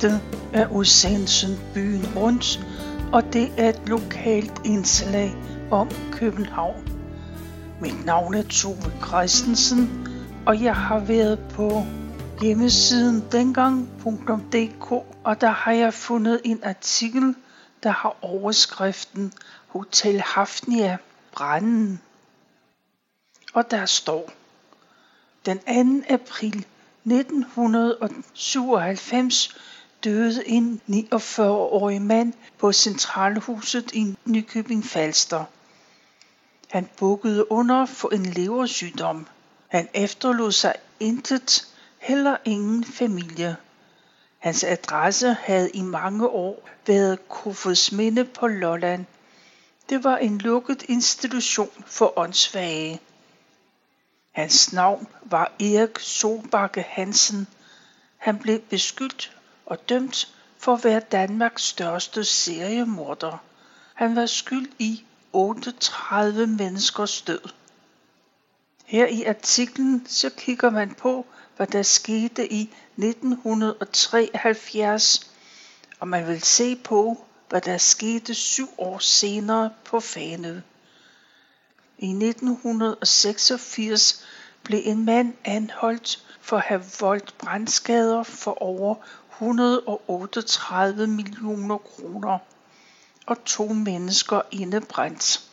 Dette 0.00 0.20
er 0.52 0.68
udsendelsen 0.68 1.60
Byen 1.74 2.06
Rundt, 2.16 2.66
og 3.12 3.32
det 3.32 3.52
er 3.56 3.68
et 3.68 3.82
lokalt 3.86 4.52
indslag 4.64 5.34
om 5.70 5.90
København. 6.12 6.88
Mit 7.80 8.04
navn 8.04 8.34
er 8.34 8.42
Tove 8.42 8.92
Christensen, 9.06 10.08
og 10.46 10.62
jeg 10.62 10.76
har 10.76 10.98
været 10.98 11.38
på 11.38 11.86
hjemmesiden 12.42 13.24
dengang.dk, 13.32 14.92
og 15.24 15.40
der 15.40 15.50
har 15.50 15.72
jeg 15.72 15.94
fundet 15.94 16.40
en 16.44 16.64
artikel, 16.64 17.34
der 17.82 17.90
har 17.90 18.16
overskriften 18.22 19.32
Hotel 19.68 20.20
Hafnia 20.20 20.96
branden. 21.32 22.00
Og 23.54 23.70
der 23.70 23.86
står, 23.86 24.32
den 25.46 25.58
2. 25.58 25.64
april 26.14 26.66
1997 27.04 29.56
døde 30.04 30.48
en 30.48 30.80
49-årig 30.88 32.02
mand 32.02 32.32
på 32.58 32.72
Centralhuset 32.72 33.92
i 33.92 34.16
Nykøbing 34.24 34.84
Falster. 34.84 35.44
Han 36.70 36.88
bukkede 36.98 37.52
under 37.52 37.86
for 37.86 38.08
en 38.08 38.26
leversygdom. 38.26 39.26
Han 39.68 39.88
efterlod 39.94 40.52
sig 40.52 40.74
intet, 41.00 41.68
heller 41.98 42.36
ingen 42.44 42.84
familie. 42.84 43.56
Hans 44.38 44.64
adresse 44.64 45.36
havde 45.40 45.70
i 45.70 45.82
mange 45.82 46.28
år 46.28 46.68
været 46.86 47.28
Kofodsminde 47.28 48.24
på 48.24 48.46
Lolland. 48.46 49.04
Det 49.88 50.04
var 50.04 50.16
en 50.16 50.38
lukket 50.38 50.82
institution 50.88 51.70
for 51.86 52.18
åndssvage. 52.18 53.00
Hans 54.32 54.72
navn 54.72 55.08
var 55.22 55.52
Erik 55.60 55.98
Solbakke 55.98 56.84
Hansen. 56.88 57.46
Han 58.16 58.38
blev 58.38 58.58
beskyldt 58.60 59.39
og 59.70 59.88
dømt 59.88 60.34
for 60.58 60.74
at 60.74 60.84
være 60.84 61.00
Danmarks 61.00 61.62
største 61.62 62.24
seriemorder. 62.24 63.42
Han 63.94 64.16
var 64.16 64.26
skyld 64.26 64.68
i 64.78 65.04
38 65.32 66.46
menneskers 66.46 67.22
død. 67.22 67.40
Her 68.84 69.06
i 69.06 69.24
artiklen 69.24 70.06
så 70.06 70.30
kigger 70.30 70.70
man 70.70 70.94
på, 70.94 71.26
hvad 71.56 71.66
der 71.66 71.82
skete 71.82 72.52
i 72.52 72.74
1973, 72.96 75.32
og 76.00 76.08
man 76.08 76.26
vil 76.26 76.42
se 76.42 76.76
på, 76.76 77.24
hvad 77.48 77.60
der 77.60 77.78
skete 77.78 78.34
syv 78.34 78.68
år 78.78 78.98
senere 78.98 79.70
på 79.84 80.00
Fanø. 80.00 80.60
I 81.98 82.08
1986 82.08 84.24
blev 84.62 84.80
en 84.84 85.04
mand 85.04 85.34
anholdt 85.44 86.24
for 86.40 86.56
at 86.56 86.62
have 86.62 86.84
voldt 87.00 87.38
brandskader 87.38 88.22
for 88.22 88.62
over 88.62 88.94
138 89.40 91.06
millioner 91.06 91.78
kroner 91.78 92.38
og 93.26 93.44
to 93.44 93.68
mennesker 93.68 94.42
indebrændt. 94.50 95.50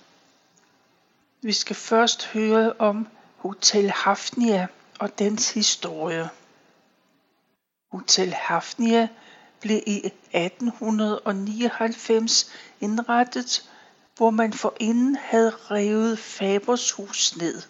Vi 1.41 1.53
skal 1.53 1.75
først 1.75 2.25
høre 2.25 2.73
om 2.80 3.08
Hotel 3.38 3.91
Hafnia 3.91 4.67
og 4.99 5.19
dens 5.19 5.52
historie. 5.52 6.30
Hotel 7.91 8.33
Hafnia 8.33 9.08
blev 9.61 9.81
i 9.88 10.11
1899 10.33 12.52
indrettet, 12.81 13.69
hvor 14.15 14.30
man 14.30 14.53
forinden 14.53 15.15
havde 15.15 15.55
revet 15.71 16.19
Fabers 16.19 16.92
hus 16.92 17.37
ned. 17.37 17.61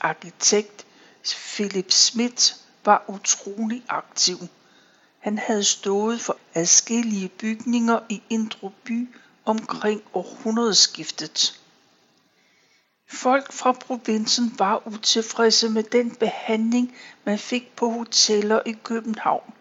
Arkitekt 0.00 0.86
Philip 1.24 1.90
Smith 1.90 2.54
var 2.84 3.04
utrolig 3.08 3.84
aktiv. 3.88 4.36
Han 5.20 5.38
havde 5.38 5.64
stået 5.64 6.20
for 6.20 6.36
adskillige 6.54 7.28
bygninger 7.28 8.00
i 8.08 8.22
Indre 8.30 8.72
By 8.84 9.08
omkring 9.44 10.02
århundredeskiftet. 10.14 11.60
Folk 13.08 13.52
fra 13.52 13.72
provinsen 13.72 14.54
var 14.58 14.86
utilfredse 14.86 15.68
med 15.68 15.82
den 15.82 16.14
behandling, 16.14 16.96
man 17.24 17.38
fik 17.38 17.76
på 17.76 17.90
hoteller 17.90 18.60
i 18.66 18.72
København, 18.72 19.52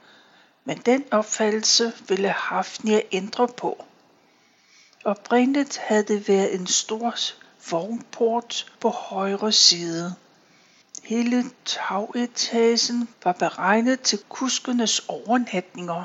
men 0.66 0.78
den 0.78 1.04
opfattelse 1.12 1.94
ville 2.08 2.30
Hafnia 2.30 3.02
ændre 3.12 3.48
på. 3.48 3.86
Oprindeligt 5.06 5.78
havde 5.78 6.04
det 6.04 6.28
været 6.28 6.56
en 6.56 6.68
stor 6.68 7.16
vognport 7.72 8.72
på 8.80 8.90
højre 8.90 9.52
side. 9.52 10.16
Hele 11.10 11.46
tagetagen 11.66 13.10
var 13.24 13.32
beregnet 13.32 14.02
til 14.02 14.20
kuskenes 14.30 15.00
overnatninger. 15.08 16.04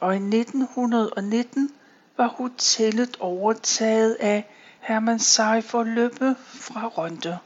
Og 0.00 0.14
i 0.14 0.16
1919 0.16 1.70
var 2.16 2.26
hotellet 2.26 3.16
overtaget 3.20 4.14
af 4.14 4.44
Herman 4.80 5.18
Seifer 5.18 5.82
Løbbe 5.82 6.36
fra 6.44 6.86
Ronde. 6.86 7.38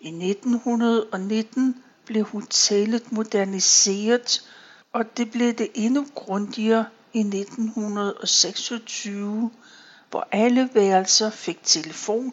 I 0.00 0.08
1919 0.08 1.82
blev 2.04 2.24
hotellet 2.24 3.12
moderniseret, 3.12 4.50
og 4.92 5.16
det 5.16 5.30
blev 5.30 5.52
det 5.52 5.68
endnu 5.74 6.06
grundigere 6.14 6.86
i 7.12 7.20
1926, 7.20 9.50
hvor 10.10 10.28
alle 10.32 10.70
værelser 10.74 11.30
fik 11.30 11.58
telefon, 11.62 12.32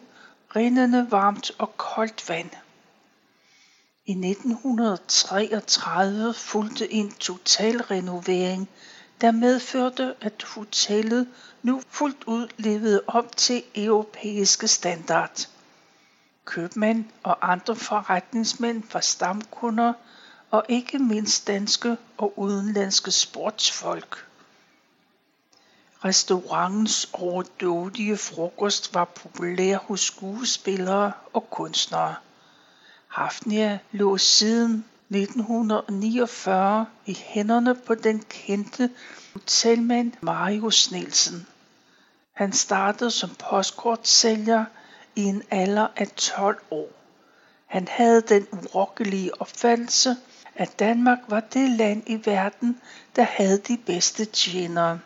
rindende 0.56 1.06
varmt 1.10 1.50
og 1.58 1.76
koldt 1.76 2.28
vand. 2.28 2.50
I 4.06 4.12
1933 4.12 6.34
fulgte 6.34 6.92
en 6.92 7.12
totalrenovering, 7.12 8.68
der 9.20 9.30
medførte, 9.30 10.14
at 10.20 10.42
hotellet 10.42 11.28
nu 11.62 11.82
fuldt 11.88 12.24
ud 12.26 12.48
levede 12.56 13.02
op 13.06 13.36
til 13.36 13.62
europæiske 13.74 14.68
standard. 14.68 15.48
Købmænd 16.44 17.04
og 17.22 17.52
andre 17.52 17.76
forretningsmænd 17.76 18.82
var 18.92 19.00
stamkunder, 19.00 19.92
og 20.50 20.64
ikke 20.68 20.98
mindst 20.98 21.46
danske 21.46 21.96
og 22.18 22.38
udenlandske 22.38 23.10
sportsfolk. 23.10 24.26
Restaurantens 26.04 27.08
overdådige 27.12 28.16
frokost 28.16 28.94
var 28.94 29.04
populær 29.04 29.78
hos 29.78 30.00
skuespillere 30.00 31.12
og 31.32 31.50
kunstnere. 31.50 32.14
Hafnia 33.14 33.78
lå 33.92 34.18
siden 34.18 34.84
1949 35.10 36.86
i 37.06 37.14
hænderne 37.14 37.74
på 37.74 37.94
den 37.94 38.24
kendte 38.28 38.90
hotelmand 39.32 40.12
Marius 40.20 40.90
Nielsen. 40.90 41.46
Han 42.32 42.52
startede 42.52 43.10
som 43.10 43.30
postkortsælger 43.38 44.64
i 45.16 45.22
en 45.22 45.42
alder 45.50 45.86
af 45.96 46.08
12 46.08 46.58
år. 46.70 46.88
Han 47.66 47.88
havde 47.88 48.20
den 48.20 48.46
urokkelige 48.52 49.40
opfattelse, 49.40 50.16
at 50.54 50.78
Danmark 50.78 51.18
var 51.28 51.40
det 51.40 51.70
land 51.70 52.02
i 52.06 52.20
verden, 52.24 52.80
der 53.16 53.22
havde 53.22 53.58
de 53.58 53.76
bedste 53.86 54.24
tjenere. 54.24 55.00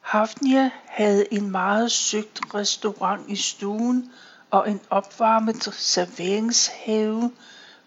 Hafnia 0.00 0.70
havde 0.86 1.32
en 1.34 1.50
meget 1.50 1.92
søgt 1.92 2.54
restaurant 2.54 3.22
i 3.28 3.36
stuen 3.36 4.12
og 4.50 4.70
en 4.70 4.80
opvarmet 4.90 5.74
serveringshave, 5.74 7.32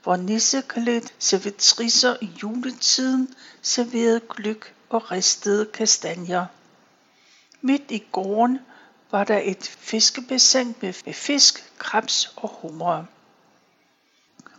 hvor 0.04 0.16
nisseklædt 0.16 1.14
servitricer 1.20 2.16
i 2.22 2.30
juletiden 2.44 3.36
serverede 3.62 4.22
gløk 4.30 4.74
og 4.90 5.12
ristede 5.12 5.66
kastanjer. 5.66 6.46
Midt 7.62 7.92
i 7.92 8.04
gården 8.12 8.60
var 9.12 9.24
der 9.24 9.40
et 9.44 9.68
fiskebassin 9.80 10.76
med 10.82 11.14
fisk, 11.14 11.74
krebs 11.78 12.34
og 12.36 12.50
hummer. 12.62 13.06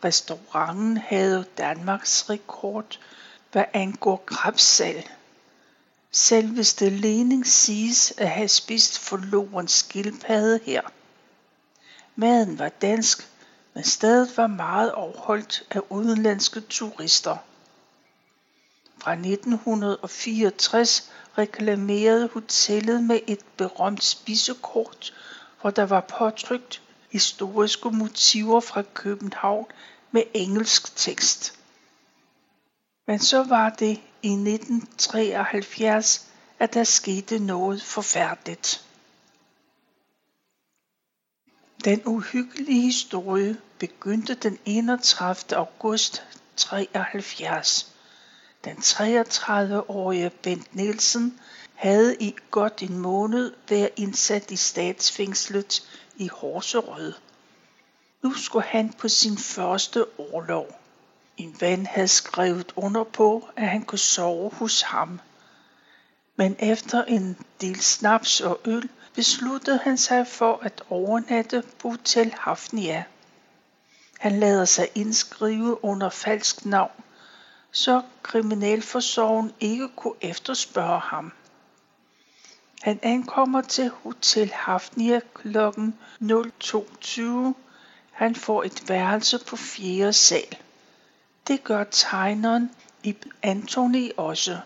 Restauranten 0.04 0.96
havde 0.96 1.44
Danmarks 1.58 2.30
rekord, 2.30 2.98
hvad 3.52 3.64
angår 3.72 4.22
krebssalg. 4.26 5.10
Selveste 6.10 6.90
Lening 6.90 7.46
siges 7.46 8.14
at 8.18 8.30
have 8.30 8.48
spist 8.48 8.98
forloren 8.98 9.68
skildpadde 9.68 10.60
her. 10.64 10.80
Maden 12.20 12.58
var 12.58 12.68
dansk, 12.68 13.28
men 13.74 13.84
stedet 13.84 14.36
var 14.36 14.46
meget 14.46 14.92
overholdt 14.92 15.62
af 15.70 15.80
udenlandske 15.90 16.60
turister. 16.60 17.36
Fra 18.98 19.12
1964 19.12 21.12
reklamerede 21.38 22.28
hotellet 22.28 23.04
med 23.04 23.20
et 23.26 23.40
berømt 23.56 24.04
spisekort, 24.04 25.14
hvor 25.60 25.70
der 25.70 25.86
var 25.86 26.00
påtrykt 26.18 26.82
historiske 27.10 27.90
motiver 27.90 28.60
fra 28.60 28.82
København 28.94 29.66
med 30.10 30.22
engelsk 30.34 30.96
tekst. 30.96 31.58
Men 33.06 33.18
så 33.18 33.42
var 33.42 33.70
det 33.70 34.00
i 34.22 34.32
1973, 34.32 36.26
at 36.58 36.74
der 36.74 36.84
skete 36.84 37.38
noget 37.38 37.82
forfærdeligt. 37.82 38.87
Den 41.88 42.02
uhyggelige 42.06 42.80
historie 42.80 43.56
begyndte 43.78 44.34
den 44.34 44.58
31. 44.64 45.56
august 45.56 46.22
73. 46.56 47.92
Den 48.64 48.76
33-årige 48.76 50.30
Bent 50.30 50.74
Nielsen 50.76 51.40
havde 51.74 52.16
i 52.20 52.34
godt 52.50 52.82
en 52.82 52.98
måned 52.98 53.52
været 53.68 53.90
indsat 53.96 54.50
i 54.50 54.56
statsfængslet 54.56 55.82
i 56.16 56.28
Horserød. 56.28 57.12
Nu 58.22 58.34
skulle 58.34 58.66
han 58.66 58.92
på 58.92 59.08
sin 59.08 59.38
første 59.38 60.04
årlov. 60.18 60.80
En 61.36 61.56
ven 61.60 61.86
havde 61.86 62.08
skrevet 62.08 62.72
under 62.76 63.04
på, 63.04 63.48
at 63.56 63.68
han 63.68 63.82
kunne 63.82 63.98
sove 63.98 64.50
hos 64.54 64.82
ham. 64.82 65.20
Men 66.36 66.56
efter 66.58 67.04
en 67.04 67.38
del 67.60 67.80
snaps 67.80 68.40
og 68.40 68.60
øl 68.64 68.88
besluttede 69.18 69.78
han 69.78 69.98
sig 69.98 70.26
for 70.26 70.58
at 70.62 70.82
overnatte 70.90 71.62
på 71.78 71.88
Hotel 71.88 72.34
Hafnia. 72.38 73.04
Han 74.18 74.40
lader 74.40 74.64
sig 74.64 74.88
indskrive 74.94 75.84
under 75.84 76.10
falsk 76.10 76.64
navn, 76.64 77.04
så 77.70 78.02
kriminalforsorgen 78.22 79.52
ikke 79.60 79.88
kunne 79.96 80.14
efterspørge 80.20 81.00
ham. 81.00 81.32
Han 82.82 82.98
ankommer 83.02 83.60
til 83.60 83.88
Hotel 83.88 84.50
Hafnia 84.52 85.20
kl. 85.34 85.58
02.20. 85.58 87.54
Han 88.12 88.34
får 88.34 88.62
et 88.62 88.88
værelse 88.88 89.38
på 89.46 89.56
fjerde 89.56 90.12
sal. 90.12 90.56
Det 91.48 91.64
gør 91.64 91.84
tegneren 91.84 92.70
Ib 93.02 93.24
Anthony 93.42 94.10
også. 94.16 94.58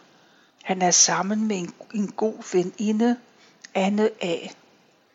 Han 0.62 0.82
er 0.82 0.90
sammen 0.90 1.48
med 1.48 1.58
en, 1.58 1.74
en 1.94 2.12
god 2.12 2.52
veninde, 2.52 3.16
Anne 3.74 4.10
A. 4.20 4.48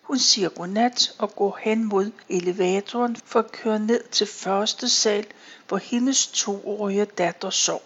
Hun 0.01 0.19
siger 0.19 0.49
godnat 0.49 1.15
og 1.19 1.35
går 1.35 1.59
hen 1.61 1.83
mod 1.83 2.11
elevatoren 2.29 3.15
for 3.25 3.39
at 3.39 3.51
køre 3.51 3.79
ned 3.79 4.03
til 4.03 4.27
første 4.27 4.89
sal, 4.89 5.25
hvor 5.67 5.77
hendes 5.77 6.27
toårige 6.27 7.05
datter 7.05 7.49
sov. 7.49 7.81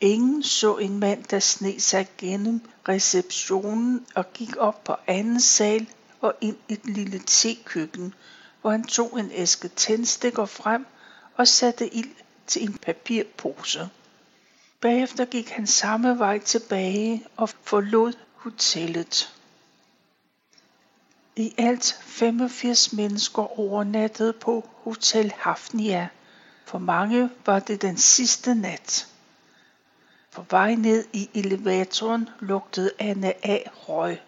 Ingen 0.00 0.42
så 0.42 0.76
en 0.76 0.98
mand, 0.98 1.24
der 1.24 1.38
sneg 1.38 1.82
sig 1.82 2.08
gennem 2.18 2.60
receptionen 2.88 4.06
og 4.14 4.32
gik 4.32 4.56
op 4.56 4.84
på 4.84 4.94
anden 5.06 5.40
sal 5.40 5.86
og 6.20 6.34
ind 6.40 6.56
i 6.68 6.72
et 6.72 6.84
lille 6.84 7.22
tekøkken, 7.26 8.14
hvor 8.60 8.70
han 8.70 8.84
tog 8.84 9.20
en 9.20 9.30
æske 9.32 9.68
tændstikker 9.68 10.46
frem 10.46 10.86
og 11.36 11.48
satte 11.48 11.94
ild 11.94 12.14
til 12.46 12.62
en 12.62 12.72
papirpose. 12.72 13.88
Bagefter 14.80 15.24
gik 15.24 15.48
han 15.48 15.66
samme 15.66 16.18
vej 16.18 16.38
tilbage 16.38 17.26
og 17.36 17.48
forlod 17.48 18.12
hotellet. 18.44 19.34
I 21.36 21.54
alt 21.58 21.98
85 22.02 22.92
mennesker 22.92 23.58
overnattede 23.60 24.32
på 24.32 24.68
Hotel 24.72 25.32
Hafnia. 25.36 26.08
For 26.64 26.78
mange 26.78 27.30
var 27.46 27.58
det 27.58 27.82
den 27.82 27.96
sidste 27.98 28.54
nat. 28.54 29.08
På 30.32 30.44
vej 30.50 30.74
ned 30.74 31.04
i 31.12 31.30
elevatoren 31.34 32.28
lugtede 32.40 32.90
Anne 32.98 33.46
af 33.46 33.70
røg. 33.74 34.20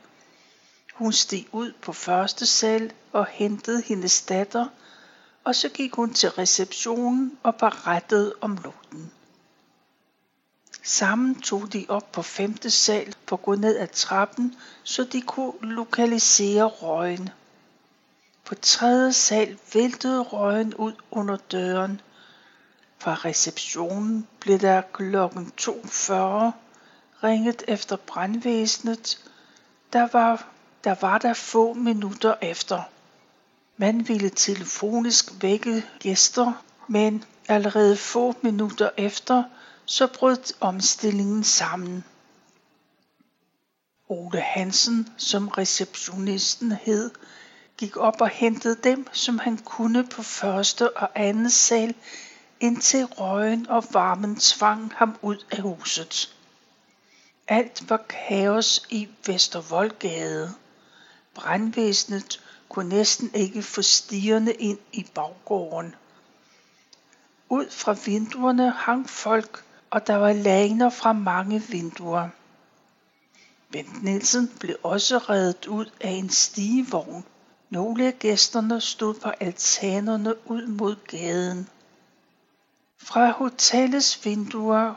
Hun 0.95 1.13
steg 1.13 1.47
ud 1.53 1.73
på 1.83 1.93
første 1.93 2.47
sal 2.47 2.93
og 3.13 3.27
hentede 3.27 3.83
hendes 3.83 4.23
datter, 4.23 4.67
og 5.45 5.55
så 5.55 5.69
gik 5.69 5.95
hun 5.95 6.15
til 6.15 6.31
receptionen 6.31 7.39
og 7.43 7.57
berettede 7.57 8.35
om 8.41 8.59
lugten. 8.65 9.13
Sammen 10.83 11.41
tog 11.41 11.73
de 11.73 11.87
op 11.89 12.13
på 12.13 12.23
femte 12.23 12.71
sal 12.71 13.16
for 13.29 13.37
at 13.37 13.43
gå 13.43 13.55
ned 13.55 13.77
ad 13.77 13.89
trappen, 13.89 14.55
så 14.83 15.05
de 15.05 15.21
kunne 15.21 15.53
lokalisere 15.61 16.65
røgen. 16.65 17.31
På 18.45 18.55
tredje 18.55 19.13
sal 19.13 19.59
væltede 19.75 20.21
røgen 20.23 20.75
ud 20.75 20.93
under 21.11 21.37
døren. 21.37 22.01
Fra 22.99 23.15
receptionen 23.15 24.27
blev 24.41 24.59
der 24.59 24.83
kl. 24.93 25.17
2.40 25.17 26.53
ringet 27.25 27.63
efter 27.69 27.97
brandvæsenet. 27.97 29.19
Der 29.93 30.09
var, 30.13 30.47
der 30.85 30.95
var 31.01 31.19
der 31.19 31.35
få 31.35 31.73
minutter 31.73 32.35
efter. 32.43 32.83
Man 33.77 34.09
ville 34.09 34.31
telefonisk 34.31 35.43
vække 35.43 35.87
gæster, 35.99 36.53
men 36.89 37.25
allerede 37.49 37.97
få 37.97 38.35
minutter 38.43 38.91
efter 38.97 39.43
så 39.85 40.07
brød 40.07 40.55
omstillingen 40.61 41.45
sammen. 41.45 42.05
Ole 44.09 44.41
Hansen, 44.41 45.09
som 45.17 45.49
receptionisten 45.49 46.73
hed, 46.73 47.11
gik 47.77 47.97
op 47.97 48.21
og 48.21 48.29
hentede 48.29 48.77
dem, 48.85 49.07
som 49.13 49.39
han 49.39 49.59
kunne 49.59 50.07
på 50.07 50.23
første 50.23 50.97
og 50.97 51.11
anden 51.15 51.51
sal, 51.51 51.95
indtil 52.61 53.05
røgen 53.05 53.69
og 53.69 53.85
varmen 53.93 54.37
tvang 54.37 54.93
ham 54.95 55.19
ud 55.23 55.45
af 55.51 55.63
huset. 55.63 56.37
Alt 57.49 57.91
var 57.91 58.05
kaos 58.09 58.87
i 58.91 59.09
Vestervoldgade. 59.27 60.55
Brandvæsenet 61.35 62.43
kunne 62.69 62.89
næsten 62.89 63.31
ikke 63.35 63.63
få 63.63 63.83
stierne 63.83 64.53
ind 64.53 64.79
i 64.93 65.07
baggården. 65.15 65.95
Ud 67.49 67.71
fra 67.71 67.97
vinduerne 68.05 68.71
hang 68.71 69.11
folk 69.11 69.65
og 69.91 70.07
der 70.07 70.17
var 70.17 70.33
laner 70.33 70.91
fra 70.91 71.13
mange 71.13 71.63
vinduer. 71.69 72.29
Bent 73.77 74.03
Nielsen 74.03 74.49
blev 74.61 74.77
også 74.83 75.19
reddet 75.19 75.67
ud 75.67 75.87
af 76.01 76.11
en 76.11 76.31
stigevogn. 76.31 77.25
Nogle 77.71 78.07
af 78.07 78.19
gæsterne 78.19 78.81
stod 78.81 79.15
på 79.15 79.29
altanerne 79.29 80.51
ud 80.51 80.67
mod 80.67 80.97
gaden. 81.07 81.69
Fra 83.03 83.31
hotellets 83.31 84.25
vinduer 84.25 84.95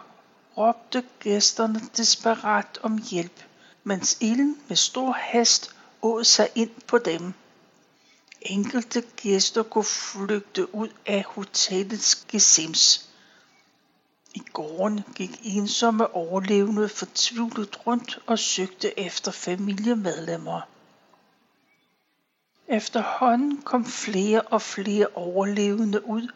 råbte 0.57 1.03
gæsterne 1.19 1.81
desperat 1.97 2.79
om 2.83 2.97
hjælp, 3.11 3.43
mens 3.83 4.17
ilden 4.21 4.57
med 4.67 4.75
stor 4.75 5.11
hast 5.11 5.75
åd 6.01 6.23
sig 6.23 6.49
ind 6.55 6.71
på 6.87 6.97
dem. 6.97 7.33
Enkelte 8.41 9.01
gæster 9.01 9.63
kunne 9.63 9.83
flygte 9.83 10.75
ud 10.75 10.89
af 11.05 11.23
hotellets 11.27 12.15
gesims. 12.15 13.08
I 14.33 14.41
gården 14.53 15.03
gik 15.15 15.39
ensomme 15.43 16.15
overlevende 16.15 16.89
fortvivlet 16.89 17.87
rundt 17.87 18.19
og 18.27 18.39
søgte 18.39 18.99
efter 18.99 19.31
familiemedlemmer. 19.31 20.61
Efterhånden 22.67 23.61
kom 23.61 23.85
flere 23.85 24.41
og 24.41 24.61
flere 24.61 25.07
overlevende 25.15 26.05
ud, 26.05 26.27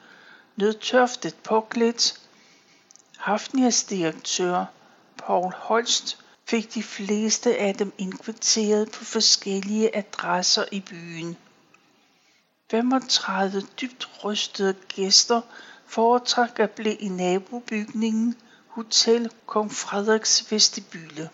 nødtørftet 0.56 1.36
påklædt. 1.36 2.20
Hafnias 3.18 3.84
direktør, 3.84 4.66
Paul 5.18 5.54
Holst, 5.54 6.18
fik 6.46 6.74
de 6.74 6.84
fleste 6.84 7.58
af 7.58 7.76
dem 7.76 7.94
indkvarteret 7.98 8.92
på 8.92 9.04
forskellige 9.04 9.96
adresser 9.98 10.66
i 10.72 10.80
byen. 10.80 11.38
35 12.72 13.62
dybt 13.82 14.10
rystede 14.24 14.74
gæster 14.74 15.42
foretrak 15.94 16.60
at 16.60 16.72
blive 16.72 16.96
i 16.96 17.08
nabobygningen 17.08 18.36
Hotel 18.68 19.32
Kong 19.46 19.72
Frederiks 19.72 20.52
vestibule. 20.52 21.30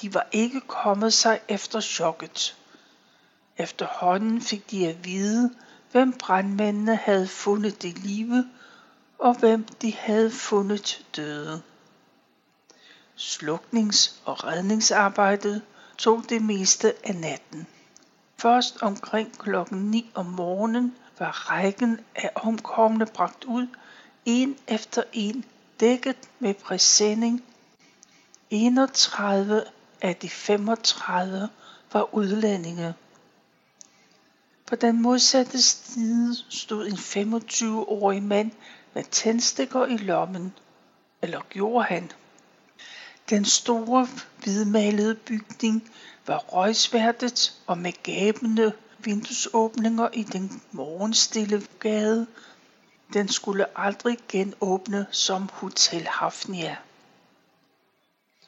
De 0.00 0.14
var 0.14 0.26
ikke 0.32 0.60
kommet 0.60 1.12
sig 1.12 1.40
efter 1.48 1.80
chokket. 1.80 2.56
Efterhånden 3.56 4.40
fik 4.40 4.70
de 4.70 4.88
at 4.88 5.04
vide, 5.04 5.54
hvem 5.92 6.12
brandmændene 6.12 6.96
havde 6.96 7.28
fundet 7.28 7.84
i 7.84 7.88
live, 7.88 8.44
og 9.18 9.38
hvem 9.38 9.64
de 9.64 9.94
havde 9.94 10.30
fundet 10.30 11.06
døde. 11.16 11.62
Sluknings- 13.16 14.14
og 14.24 14.44
redningsarbejdet 14.44 15.62
tog 15.98 16.22
det 16.28 16.42
meste 16.42 16.94
af 17.04 17.14
natten. 17.14 17.66
Først 18.36 18.82
omkring 18.82 19.38
klokken 19.38 19.90
9 19.90 20.10
om 20.14 20.26
morgenen 20.26 20.94
var 21.18 21.50
rækken 21.50 22.00
af 22.14 22.30
omkomne 22.34 23.06
bragt 23.06 23.44
ud, 23.44 23.66
en 24.24 24.56
efter 24.68 25.02
en, 25.12 25.44
dækket 25.80 26.16
med 26.38 26.54
præsending. 26.54 27.44
31 28.50 29.64
af 30.02 30.16
de 30.16 30.28
35 30.28 31.48
var 31.92 32.14
udlændinge. 32.14 32.94
På 34.66 34.76
den 34.76 35.02
modsatte 35.02 35.62
side 35.62 36.36
stod 36.48 36.86
en 36.86 36.92
25-årig 36.92 38.22
mand 38.22 38.50
med 38.94 39.04
tændstikker 39.04 39.86
i 39.86 39.96
lommen. 39.96 40.52
Eller 41.22 41.40
gjorde 41.50 41.84
han? 41.84 42.10
Den 43.30 43.44
store 43.44 44.08
hvidmalede 44.42 45.14
bygning 45.14 45.90
var 46.26 46.38
røgsværtet 46.38 47.62
og 47.66 47.78
med 47.78 47.92
gabende 48.02 48.72
vinduesåbninger 49.06 50.08
i 50.12 50.22
den 50.22 50.62
morgenstille 50.72 51.62
gade. 51.80 52.26
Den 53.12 53.28
skulle 53.28 53.78
aldrig 53.78 54.18
genåbne 54.28 55.06
som 55.10 55.48
Hotel 55.52 56.06
Hafnia. 56.06 56.76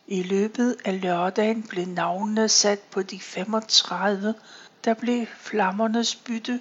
I 0.07 0.23
løbet 0.23 0.77
af 0.85 1.01
lørdagen 1.01 1.63
blev 1.63 1.87
navnene 1.87 2.49
sat 2.49 2.79
på 2.79 3.03
de 3.03 3.21
35, 3.21 4.35
der 4.85 4.95
blev 4.95 5.27
flammernes 5.27 6.15
bytte, 6.15 6.61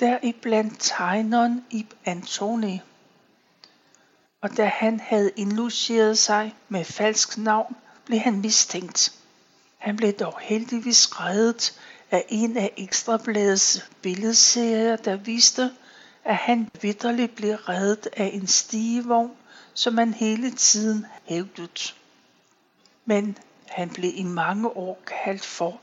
der 0.00 0.18
i 0.22 0.32
blandt 0.32 0.74
tegneren 0.78 1.64
Ib 1.70 1.90
Antoni. 2.04 2.80
og 4.40 4.56
da 4.56 4.66
han 4.66 5.00
havde 5.00 5.30
indlogeret 5.36 6.18
sig 6.18 6.54
med 6.68 6.84
falsk 6.84 7.38
navn, 7.38 7.76
blev 8.04 8.18
han 8.18 8.40
mistænkt. 8.40 9.12
Han 9.78 9.96
blev 9.96 10.12
dog 10.12 10.38
heldigvis 10.40 11.20
reddet 11.20 11.80
af 12.10 12.24
en 12.28 12.56
af 12.56 12.72
Ekstrabladets 12.76 13.90
billedserier, 14.02 14.96
der 14.96 15.16
viste, 15.16 15.70
at 16.24 16.36
han 16.36 16.70
vidderligt 16.82 17.34
blev 17.34 17.54
reddet 17.54 18.08
af 18.16 18.30
en 18.34 18.46
stigevogn, 18.46 19.36
som 19.74 19.98
han 19.98 20.14
hele 20.14 20.50
tiden 20.50 21.06
hævdet. 21.24 21.96
Men 23.04 23.38
han 23.66 23.90
blev 23.90 24.12
i 24.14 24.22
mange 24.22 24.68
år 24.68 25.02
kaldt 25.06 25.44
for 25.44 25.80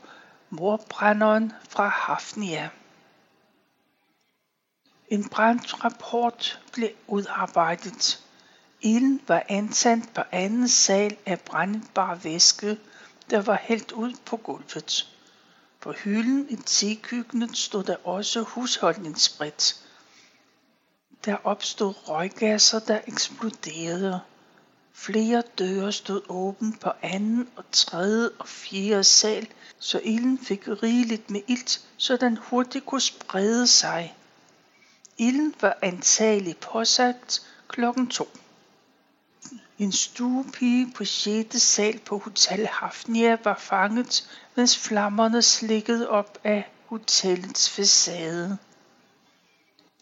morbrænderen 0.50 1.52
fra 1.68 1.88
Hafnia. 1.88 2.68
En 5.08 5.28
brandrapport 5.28 6.60
blev 6.72 6.90
udarbejdet. 7.06 8.24
Ilden 8.80 9.20
var 9.28 9.42
antændt 9.48 10.14
på 10.14 10.22
anden 10.32 10.68
sal 10.68 11.16
af 11.26 11.40
brændbar 11.40 12.14
væske, 12.14 12.78
der 13.30 13.42
var 13.42 13.58
hældt 13.62 13.92
ud 13.92 14.12
på 14.24 14.36
gulvet. 14.36 15.15
På 15.86 15.92
hylden 15.92 16.46
i 16.50 16.56
tekøkkenet 16.56 17.56
stod 17.56 17.84
der 17.84 17.96
også 18.04 18.42
husholdningssprit. 18.42 19.76
Der 21.24 21.36
opstod 21.44 22.08
røggasser, 22.08 22.78
der 22.78 23.00
eksploderede. 23.06 24.20
Flere 24.92 25.42
døre 25.58 25.92
stod 25.92 26.22
åben 26.28 26.72
på 26.72 26.90
anden 27.02 27.48
og 27.56 27.64
tredje 27.72 28.30
og 28.38 28.48
fjerde 28.48 29.04
sal, 29.04 29.48
så 29.78 30.00
ilden 30.04 30.38
fik 30.38 30.68
rigeligt 30.68 31.30
med 31.30 31.40
ilt, 31.46 31.86
så 31.96 32.16
den 32.16 32.36
hurtigt 32.36 32.86
kunne 32.86 33.00
sprede 33.00 33.66
sig. 33.66 34.16
Ilden 35.18 35.54
var 35.60 35.78
antagelig 35.82 36.56
påsat 36.56 37.42
klokken 37.68 38.08
to. 38.08 38.28
En 39.78 39.92
stuepige 39.92 40.92
på 40.94 41.04
6. 41.04 41.62
sal 41.62 41.98
på 41.98 42.18
Hotel 42.18 42.66
Hafnia 42.66 43.38
var 43.44 43.58
fanget, 43.58 44.28
mens 44.56 44.78
flammerne 44.78 45.42
slikkede 45.42 46.08
op 46.08 46.38
af 46.44 46.70
hotellets 46.86 47.70
facade. 47.70 48.58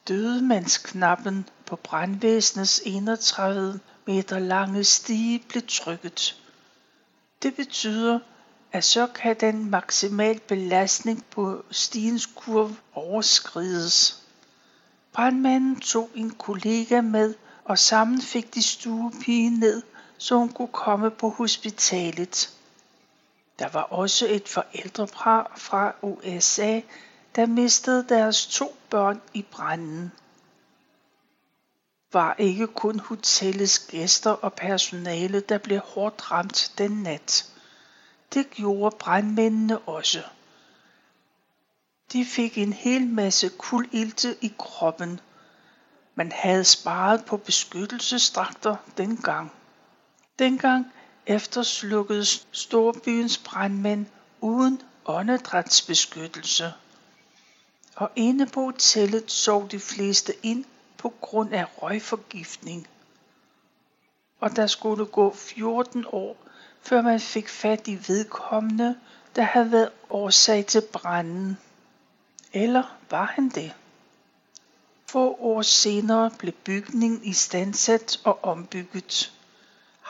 Dødemandsknappen 0.09 1.49
på 1.67 1.77
brandvæsenets 1.77 2.83
31 2.85 3.81
meter 4.07 4.39
lange 4.39 4.85
stige 4.85 5.45
blev 5.49 5.63
trykket. 5.69 6.41
Det 7.43 7.55
betyder, 7.57 8.19
at 8.73 8.85
så 8.85 9.07
kan 9.07 9.37
den 9.41 9.71
maksimal 9.71 10.41
belastning 10.41 11.25
på 11.31 11.65
stigens 11.71 12.27
kurv 12.27 12.71
overskrides. 12.95 14.23
Brandmanden 15.13 15.81
tog 15.81 16.11
en 16.15 16.31
kollega 16.31 17.01
med, 17.01 17.35
og 17.65 17.79
sammen 17.79 18.23
fik 18.23 18.55
de 18.55 18.63
stuepigen 18.63 19.53
ned, 19.53 19.83
så 20.19 20.37
hun 20.37 20.49
kunne 20.49 20.69
komme 20.73 21.11
på 21.11 21.29
hospitalet. 21.29 22.51
Der 23.59 23.69
var 23.69 23.83
også 23.83 24.27
et 24.29 24.49
forældrepar 24.49 25.53
fra 25.57 25.95
USA, 26.03 26.81
der 27.37 27.47
mistede 27.47 28.09
deres 28.09 28.47
to 28.47 28.77
børn 28.91 29.23
i 29.35 29.43
branden. 29.43 30.13
Var 32.13 32.35
ikke 32.39 32.67
kun 32.67 32.99
hotellets 32.99 33.79
gæster 33.79 34.31
og 34.31 34.53
personale, 34.53 35.41
der 35.41 35.59
blev 35.59 35.79
hårdt 35.79 36.31
ramt 36.31 36.73
den 36.79 36.91
nat. 36.91 37.51
Det 38.35 38.51
gjorde 38.51 38.97
brandmændene 38.99 39.79
også. 39.79 40.23
De 42.13 42.25
fik 42.25 42.59
en 42.59 42.73
hel 42.73 43.07
masse 43.07 43.49
kuldilte 43.59 44.37
i 44.41 44.55
kroppen. 44.59 45.21
Man 46.15 46.33
havde 46.33 46.65
sparet 46.65 47.25
på 47.25 47.37
beskyttelsesdragter 47.37 48.77
dengang. 48.97 49.53
Dengang 50.39 50.93
efterslukkede 51.27 52.25
storbyens 52.53 53.39
brandmænd 53.39 54.07
uden 54.41 54.83
åndedrætsbeskyttelse. 55.05 56.73
Og 57.97 58.11
inde 58.17 58.47
på 58.47 58.61
hotellet 58.65 59.31
sov 59.31 59.69
de 59.69 59.81
fleste 59.81 60.33
ind 60.43 60.65
på 60.99 61.15
grund 61.21 61.55
af 61.55 61.83
røgforgiftning. 61.83 62.89
Og 64.41 64.57
der 64.57 64.67
skulle 64.67 65.07
gå 65.07 65.35
14 65.35 66.05
år, 66.13 66.37
før 66.83 67.03
man 67.03 67.21
fik 67.21 67.49
fat 67.49 67.89
i 67.89 67.99
vedkommende, 68.09 68.97
der 69.37 69.43
havde 69.43 69.73
været 69.73 69.91
årsag 70.11 70.67
til 70.67 70.83
branden. 70.93 71.59
Eller 72.53 72.97
var 73.11 73.25
han 73.25 73.49
det? 73.49 73.73
Få 75.07 75.37
år 75.41 75.63
senere 75.63 76.31
blev 76.39 76.53
bygningen 76.53 77.25
istandsat 77.25 78.21
og 78.25 78.45
ombygget. 78.45 79.33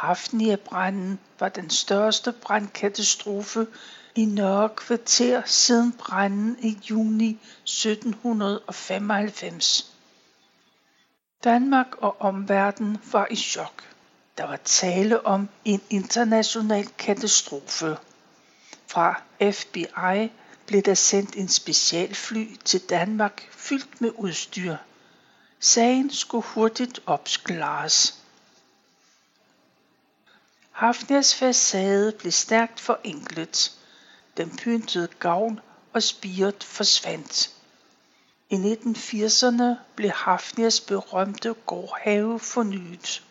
Hafnia-branden 0.05 1.19
var 1.41 1.49
den 1.49 1.71
største 1.71 2.33
brandkatastrofe 2.33 3.67
i 4.15 4.25
Nørre 4.25 4.69
Kvarter 4.69 5.43
siden 5.47 5.93
branden 5.93 6.57
i 6.61 6.79
juni 6.91 7.39
1795. 7.65 9.93
Danmark 11.45 11.87
og 11.99 12.21
omverdenen 12.21 12.99
var 13.13 13.27
i 13.31 13.37
chok. 13.37 13.83
Der 14.39 14.45
var 14.45 14.59
tale 14.65 15.27
om 15.27 15.49
en 15.65 15.81
international 15.91 16.87
katastrofe. 16.99 17.97
Fra 18.87 19.23
FBI 19.53 20.33
blev 20.67 20.83
der 20.83 20.95
sendt 20.95 21.37
en 21.37 21.49
specialfly 21.49 22.57
til 22.65 22.81
Danmark 22.81 23.49
fyldt 23.51 24.01
med 24.01 24.11
udstyr. 24.15 24.77
Sagen 25.61 26.13
skulle 26.13 26.45
hurtigt 26.45 27.01
opklares. 27.07 28.24
Hafnias 30.75 31.35
facade 31.35 32.13
blev 32.13 32.33
stærkt 32.33 32.81
forenklet. 32.81 33.73
Den 34.37 34.57
pyntede 34.57 35.09
gavn 35.19 35.61
og 35.93 36.03
spiret 36.03 36.65
forsvandt. 36.65 37.51
I 38.51 38.55
1980'erne 38.55 39.65
blev 39.97 40.11
Hafnias 40.11 40.81
berømte 40.81 41.55
gårdhave 41.67 42.41
fornyet. 42.41 43.23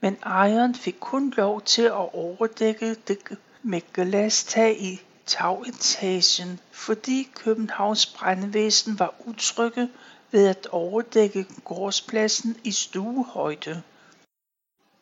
Men 0.00 0.16
ejeren 0.22 0.74
fik 0.74 0.96
kun 1.00 1.30
lov 1.36 1.62
til 1.62 1.82
at 1.82 2.14
overdække 2.14 2.94
det 2.94 3.18
med 3.62 3.80
glastag 3.92 4.82
i 4.82 5.02
tagetagen, 5.26 6.60
fordi 6.72 7.28
Københavns 7.34 8.06
brandvæsen 8.06 8.98
var 8.98 9.14
utrygge 9.26 9.88
ved 10.30 10.46
at 10.48 10.66
overdække 10.66 11.46
gårdspladsen 11.64 12.56
i 12.64 12.72
stuehøjde. 12.72 13.82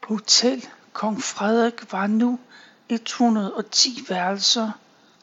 Hotel 0.02 0.68
Kong 0.92 1.22
Frederik 1.22 1.92
var 1.92 2.06
nu 2.06 2.38
110 2.88 4.04
værelser 4.08 4.70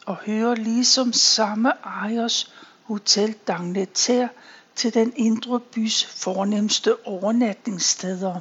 og 0.05 0.15
hører 0.15 0.55
ligesom 0.55 1.13
samme 1.13 1.69
ejers 1.83 2.53
Hotel 2.83 3.35
d'Angleterre 3.49 4.27
til 4.75 4.93
den 4.93 5.13
indre 5.15 5.59
bys 5.59 6.05
fornemmeste 6.05 7.07
overnatningssteder. 7.07 8.39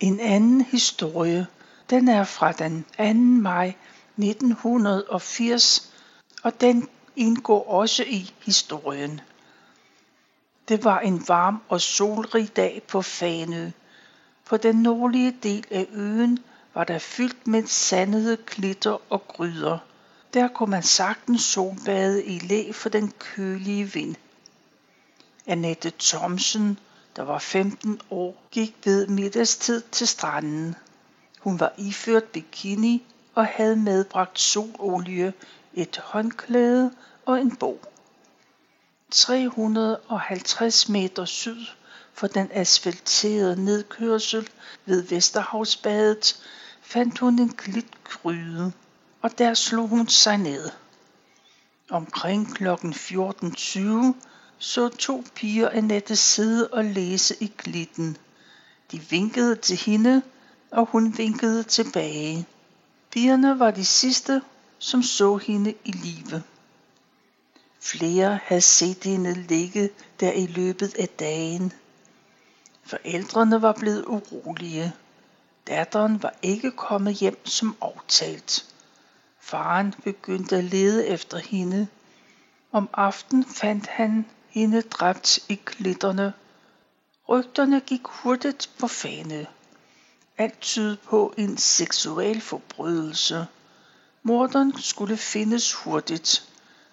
En 0.00 0.20
anden 0.20 0.60
historie, 0.60 1.46
den 1.90 2.08
er 2.08 2.24
fra 2.24 2.52
den 2.52 2.84
2. 2.98 3.12
maj 3.42 3.74
1980, 4.16 5.92
og 6.42 6.60
den 6.60 6.88
indgår 7.16 7.68
også 7.68 8.02
i 8.02 8.34
historien. 8.42 9.20
Det 10.68 10.84
var 10.84 11.00
en 11.00 11.28
varm 11.28 11.62
og 11.68 11.80
solrig 11.80 12.56
dag 12.56 12.82
på 12.88 13.02
Fanø. 13.02 13.70
På 14.48 14.56
den 14.56 14.76
nordlige 14.76 15.36
del 15.42 15.64
af 15.70 15.86
øen 15.92 16.38
var 16.74 16.84
der 16.84 16.98
fyldt 16.98 17.46
med 17.46 17.66
sandede 17.66 18.36
klitter 18.36 19.12
og 19.12 19.28
gryder. 19.28 19.78
Der 20.34 20.48
kunne 20.48 20.70
man 20.70 20.82
sagtens 20.82 21.42
solbade 21.42 22.24
i 22.24 22.38
læ 22.38 22.72
for 22.72 22.88
den 22.88 23.12
kølige 23.18 23.92
vind. 23.92 24.14
Annette 25.46 25.92
Thomsen, 25.98 26.78
der 27.16 27.22
var 27.22 27.38
15 27.38 28.00
år, 28.10 28.42
gik 28.50 28.76
ved 28.84 29.06
middagstid 29.06 29.82
til 29.92 30.08
stranden. 30.08 30.74
Hun 31.40 31.60
var 31.60 31.72
iført 31.78 32.24
bikini 32.24 33.06
og 33.34 33.46
havde 33.46 33.76
medbragt 33.76 34.40
sololie, 34.40 35.32
et 35.74 35.96
håndklæde 36.04 36.92
og 37.26 37.40
en 37.40 37.56
bog. 37.56 37.80
350 39.10 40.88
meter 40.88 41.24
syd 41.24 41.66
for 42.18 42.26
den 42.26 42.48
asfalterede 42.52 43.64
nedkørsel 43.64 44.48
ved 44.86 45.02
Vesterhavsbadet 45.02 46.42
fandt 46.82 47.18
hun 47.18 47.38
en 47.38 47.48
glitgryde, 47.48 48.72
og 49.22 49.38
der 49.38 49.54
slog 49.54 49.88
hun 49.88 50.08
sig 50.08 50.38
ned. 50.38 50.70
Omkring 51.90 52.54
kl. 52.54 52.68
14.20 52.68 54.14
så 54.58 54.88
to 54.88 55.24
piger 55.34 55.68
Annette 55.68 56.16
sidde 56.16 56.68
og 56.68 56.84
læse 56.84 57.36
i 57.40 57.52
glitten. 57.58 58.16
De 58.92 59.00
vinkede 59.00 59.56
til 59.56 59.76
hende, 59.76 60.22
og 60.70 60.86
hun 60.86 61.18
vinkede 61.18 61.62
tilbage. 61.62 62.46
Pigerne 63.10 63.58
var 63.58 63.70
de 63.70 63.84
sidste, 63.84 64.42
som 64.78 65.02
så 65.02 65.36
hende 65.36 65.74
i 65.84 65.92
live. 65.92 66.42
Flere 67.80 68.38
havde 68.42 68.60
set 68.60 69.04
hende 69.04 69.34
ligge 69.34 69.90
der 70.20 70.32
i 70.32 70.46
løbet 70.46 70.94
af 70.98 71.08
dagen. 71.08 71.72
Forældrene 72.88 73.62
var 73.62 73.72
blevet 73.72 74.04
urolige. 74.06 74.92
Datteren 75.66 76.22
var 76.22 76.34
ikke 76.42 76.70
kommet 76.70 77.14
hjem 77.14 77.46
som 77.46 77.76
aftalt. 77.80 78.74
Faren 79.40 79.94
begyndte 80.04 80.56
at 80.56 80.64
lede 80.64 81.06
efter 81.06 81.38
hende. 81.38 81.88
Om 82.72 82.88
aftenen 82.92 83.44
fandt 83.44 83.86
han 83.86 84.26
hende 84.48 84.82
dræbt 84.82 85.38
i 85.48 85.54
klitterne. 85.54 86.32
Rygterne 87.28 87.80
gik 87.80 88.00
hurtigt 88.04 88.70
på 88.78 88.88
fane. 88.88 89.46
Alt 90.38 90.60
tydede 90.60 90.96
på 90.96 91.34
en 91.36 91.56
seksuel 91.56 92.40
forbrydelse. 92.40 93.46
Morderen 94.22 94.72
skulle 94.80 95.16
findes 95.16 95.74
hurtigt. 95.74 96.48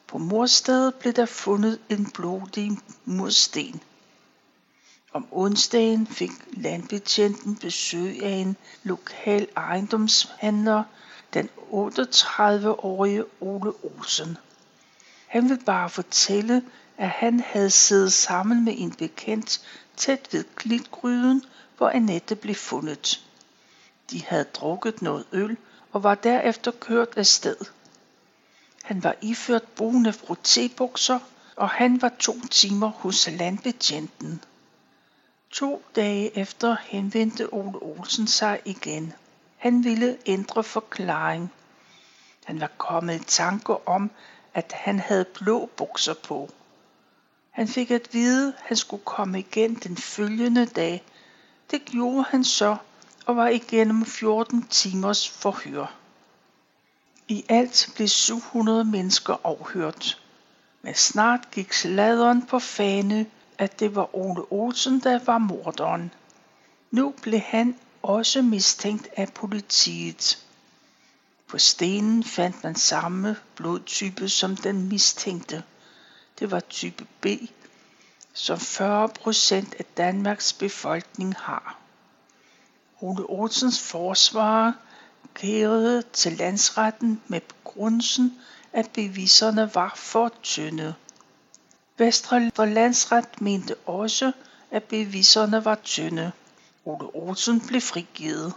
På 0.08 0.18
morstedet 0.18 0.96
blev 0.96 1.14
der 1.14 1.25
fundet 1.25 1.80
en 1.90 2.12
blodig 2.12 2.72
mursten. 3.06 3.82
Om 5.16 5.28
onsdagen 5.32 6.08
fik 6.08 6.32
landbetjenten 6.52 7.56
besøg 7.56 8.24
af 8.24 8.30
en 8.30 8.58
lokal 8.84 9.48
ejendomshandler, 9.58 10.84
den 11.34 11.50
38-årige 11.72 13.24
Ole 13.42 13.74
Olsen. 13.84 14.38
Han 15.28 15.50
ville 15.50 15.64
bare 15.66 15.90
fortælle, 15.90 16.64
at 16.98 17.10
han 17.10 17.40
havde 17.40 17.70
siddet 17.70 18.14
sammen 18.14 18.66
med 18.66 18.74
en 18.78 18.92
bekendt 18.92 19.62
tæt 19.98 20.28
ved 20.32 20.44
klitgryden, 20.56 21.44
hvor 21.78 21.90
Annette 21.90 22.36
blev 22.36 22.56
fundet. 22.56 23.26
De 24.12 24.24
havde 24.24 24.44
drukket 24.44 25.02
noget 25.02 25.26
øl 25.32 25.58
og 25.92 26.04
var 26.04 26.16
derefter 26.16 26.72
kørt 26.72 27.18
af 27.18 27.26
sted. 27.26 27.58
Han 28.84 29.04
var 29.04 29.16
iført 29.22 29.64
brune 29.64 30.10
frotébukser, 30.10 31.20
og 31.56 31.70
han 31.70 32.02
var 32.02 32.12
to 32.20 32.48
timer 32.52 32.88
hos 32.88 33.30
landbetjenten. 33.32 34.42
To 35.56 35.82
dage 35.96 36.38
efter 36.38 36.76
henvendte 36.82 37.54
Ole 37.54 37.80
Olsen 37.82 38.28
sig 38.28 38.62
igen. 38.66 39.14
Han 39.58 39.84
ville 39.84 40.18
ændre 40.26 40.64
forklaring. 40.64 41.54
Han 42.46 42.60
var 42.60 42.72
kommet 42.78 43.22
i 43.22 43.24
tanke 43.24 43.88
om, 43.88 44.12
at 44.54 44.72
han 44.72 45.00
havde 45.00 45.26
blå 45.26 45.70
bukser 45.78 46.14
på. 46.14 46.50
Han 47.52 47.68
fik 47.68 47.92
at 47.92 48.10
vide, 48.12 48.48
at 48.48 48.64
han 48.66 48.78
skulle 48.78 49.04
komme 49.06 49.40
igen 49.40 49.76
den 49.76 49.98
følgende 49.98 50.66
dag. 50.66 51.04
Det 51.72 51.86
gjorde 51.86 52.26
han 52.30 52.44
så, 52.44 52.78
og 53.26 53.36
var 53.36 53.48
igennem 53.48 54.06
14 54.06 54.68
timers 54.68 55.30
forhør. 55.30 55.96
I 57.28 57.46
alt 57.50 57.90
blev 57.96 58.08
700 58.08 58.86
mennesker 58.86 59.36
afhørt. 59.44 60.22
Men 60.82 60.96
snart 60.96 61.52
gik 61.52 61.74
sladeren 61.74 62.46
på 62.46 62.60
fane, 62.60 63.26
at 63.58 63.80
det 63.80 63.96
var 63.96 64.16
Ole 64.16 64.52
Olsen, 64.52 65.00
der 65.00 65.20
var 65.26 65.38
morderen. 65.38 66.12
Nu 66.92 67.14
blev 67.22 67.40
han 67.40 67.76
også 68.04 68.42
mistænkt 68.42 69.08
af 69.18 69.34
politiet. 69.34 70.46
På 71.48 71.58
stenen 71.58 72.24
fandt 72.24 72.64
man 72.64 72.76
samme 72.76 73.36
blodtype 73.56 74.30
som 74.30 74.56
den 74.56 74.90
mistænkte. 74.90 75.64
Det 76.40 76.52
var 76.52 76.60
type 76.60 77.08
B, 77.22 77.26
som 78.34 78.60
40 78.60 79.10
procent 79.10 79.76
af 79.80 79.86
Danmarks 79.98 80.54
befolkning 80.54 81.36
har. 81.38 81.80
Ole 83.02 83.26
Olsens 83.30 83.82
forsvarer 83.82 84.74
kærede 85.34 86.03
til 86.14 86.32
landsretten 86.32 87.22
med 87.27 87.42
begrundelsen, 87.42 88.34
at 88.74 88.90
beviserne 88.94 89.75
var 89.75 89.94
for 89.96 90.32
tynde. 90.44 90.96
Vestre 91.98 92.66
Landsret 92.66 93.42
mente 93.42 93.75
også, 93.75 94.31
at 94.72 94.84
beviserne 94.84 95.66
var 95.66 95.75
tynde. 95.75 96.31
Ole 96.86 97.10
Olsen 97.14 97.68
blev 97.68 97.81
frigivet. 97.81 98.53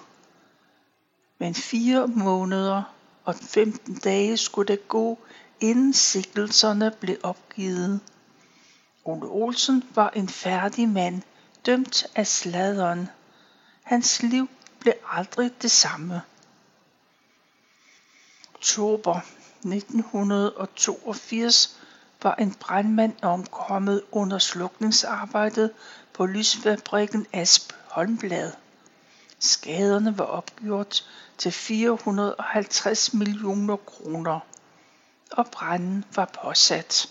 Men 1.38 1.55
fire 1.55 2.07
måneder 2.07 2.83
og 3.24 3.35
15 3.35 3.94
dage 3.94 4.37
skulle 4.37 4.68
det 4.68 4.88
gå, 4.88 5.18
inden 5.61 5.92
sikkelserne 5.92 6.92
blev 7.01 7.16
opgivet. 7.22 8.01
Ole 9.05 9.27
Olsen 9.27 9.85
var 9.94 10.11
en 10.11 10.29
færdig 10.29 10.88
mand, 10.88 11.22
dømt 11.66 12.07
af 12.14 12.27
sladeren. 12.27 13.09
Hans 13.83 14.22
liv 14.22 14.48
blev 14.81 14.94
aldrig 15.11 15.62
det 15.62 15.70
samme. 15.70 16.22
Oktober 18.55 19.20
1982 19.64 21.79
var 22.22 22.35
en 22.35 22.54
brandmand 22.54 23.12
omkommet 23.22 24.02
under 24.12 24.38
slukningsarbejdet 24.38 25.70
på 26.12 26.26
lysfabrikken 26.26 27.26
Asp 27.33 27.72
Holmblad. 27.87 28.52
Skaderne 29.38 30.18
var 30.18 30.24
opgjort 30.24 31.04
til 31.38 31.52
450 31.52 33.14
millioner 33.14 33.76
kroner, 33.76 34.40
og 35.31 35.46
branden 35.46 36.04
var 36.14 36.31
påsat. 36.42 37.09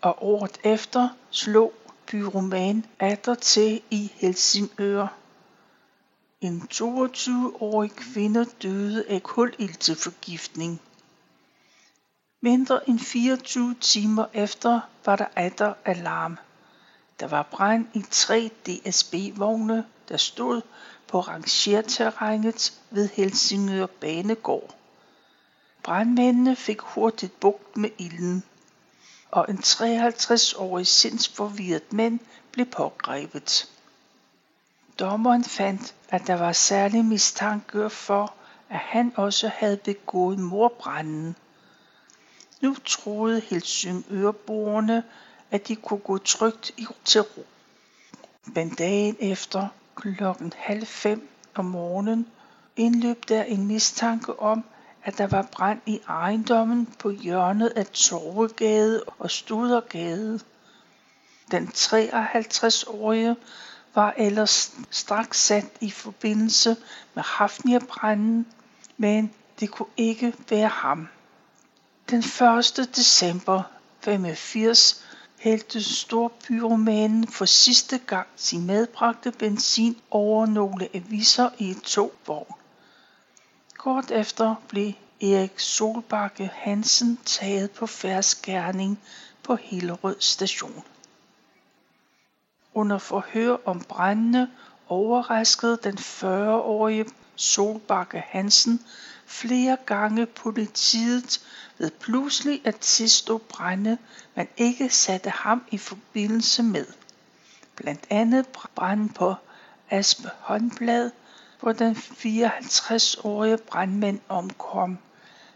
Og 0.00 0.16
året 0.20 0.60
efter 0.64 1.08
slog 1.30 1.72
pyroman 2.06 2.86
atter 2.98 3.34
til 3.34 3.82
i 3.90 4.12
Helsingør. 4.14 5.06
En 6.40 6.68
22-årig 6.74 7.92
kvinde 7.92 8.46
døde 8.62 9.04
af 9.08 9.22
kulilteforgiftning. 9.22 10.80
Mindre 12.40 12.88
end 12.88 13.00
24 13.00 13.74
timer 13.80 14.26
efter 14.32 14.80
var 15.04 15.16
der 15.16 15.26
atter 15.36 15.74
alarm. 15.84 16.38
Der 17.20 17.26
var 17.26 17.42
brand 17.42 17.86
i 17.94 18.04
tre 18.10 18.50
DSB-vogne, 18.66 19.86
der 20.08 20.16
stod 20.16 20.62
på 21.08 21.20
rangerterrænet 21.20 22.80
ved 22.90 23.08
Helsingør 23.08 23.86
Banegård. 23.86 24.74
Brandmændene 25.82 26.56
fik 26.56 26.80
hurtigt 26.80 27.40
bugt 27.40 27.76
med 27.76 27.90
ilden, 27.98 28.44
og 29.30 29.46
en 29.48 29.58
53-årig 29.58 30.86
sindsforvirret 30.86 31.92
mand 31.92 32.18
blev 32.52 32.66
pågrebet. 32.66 33.68
Dommeren 34.98 35.44
fandt, 35.44 35.94
at 36.08 36.26
der 36.26 36.34
var 36.34 36.52
særlig 36.52 37.04
mistanke 37.04 37.90
for, 37.90 38.34
at 38.68 38.78
han 38.78 39.12
også 39.16 39.48
havde 39.48 39.76
begået 39.76 40.38
morbranden. 40.38 41.36
Nu 42.60 42.76
troede 42.84 43.40
Helsingørboerne, 43.40 45.04
at 45.50 45.68
de 45.68 45.76
kunne 45.76 46.00
gå 46.00 46.18
trygt 46.18 46.72
til 47.04 47.20
ro. 47.20 47.46
Men 48.46 48.70
dagen 48.70 49.16
efter 49.20 49.68
klokken 49.96 50.52
halv 50.56 50.86
fem 50.86 51.28
om 51.54 51.64
morgenen 51.64 52.26
indløb 52.76 53.28
der 53.28 53.42
en 53.42 53.66
mistanke 53.66 54.40
om, 54.40 54.64
at 55.04 55.18
der 55.18 55.26
var 55.26 55.48
brand 55.52 55.80
i 55.86 56.00
ejendommen 56.08 56.86
på 56.98 57.10
hjørnet 57.10 57.68
af 57.68 57.86
Torvegade 57.86 59.02
og 59.18 59.30
Studergade. 59.30 60.40
Den 61.50 61.68
53-årige 61.68 63.36
var 63.94 64.14
ellers 64.16 64.76
straks 64.90 65.40
sat 65.40 65.64
i 65.80 65.90
forbindelse 65.90 66.76
med 67.14 67.22
Hafnirbranden, 67.22 68.46
men 68.96 69.32
det 69.60 69.70
kunne 69.70 69.88
ikke 69.96 70.34
være 70.50 70.68
ham. 70.68 71.08
Den 72.10 72.18
1. 72.18 72.96
december 72.96 73.62
85 74.00 75.04
hældte 75.38 75.82
storbyromanen 75.82 77.28
for 77.28 77.44
sidste 77.44 77.98
gang 77.98 78.26
sin 78.36 78.66
medbragte 78.66 79.32
benzin 79.32 79.96
over 80.10 80.46
nogle 80.46 80.88
aviser 80.96 81.50
i 81.58 81.70
et 81.70 81.82
togvogn. 81.82 82.54
Kort 83.78 84.10
efter 84.10 84.54
blev 84.68 84.92
Erik 85.20 85.58
Solbakke 85.60 86.50
Hansen 86.54 87.18
taget 87.24 87.70
på 87.70 87.86
færdsgærning 87.86 89.00
på 89.42 89.56
Hillerød 89.56 90.16
station. 90.20 90.84
Under 92.74 92.98
forhør 92.98 93.56
om 93.64 93.80
brændende 93.80 94.50
overraskede 94.88 95.78
den 95.82 95.98
40-årige 95.98 97.06
Solbakke 97.36 98.24
Hansen 98.26 98.80
flere 99.28 99.76
gange 99.86 100.26
politiet 100.26 101.40
ved 101.78 101.90
pludselig 101.90 102.60
at 102.64 102.76
tilstå 102.76 103.38
brænde, 103.38 103.98
man 104.34 104.48
ikke 104.56 104.90
satte 104.90 105.30
ham 105.30 105.64
i 105.70 105.78
forbindelse 105.78 106.62
med. 106.62 106.86
Blandt 107.76 108.06
andet 108.10 108.46
brand 108.74 109.10
på 109.10 109.34
Aspe 109.90 110.30
Håndblad, 110.40 111.10
hvor 111.60 111.72
den 111.72 111.96
54-årige 111.96 113.58
brandmand 113.58 114.20
omkom, 114.28 114.98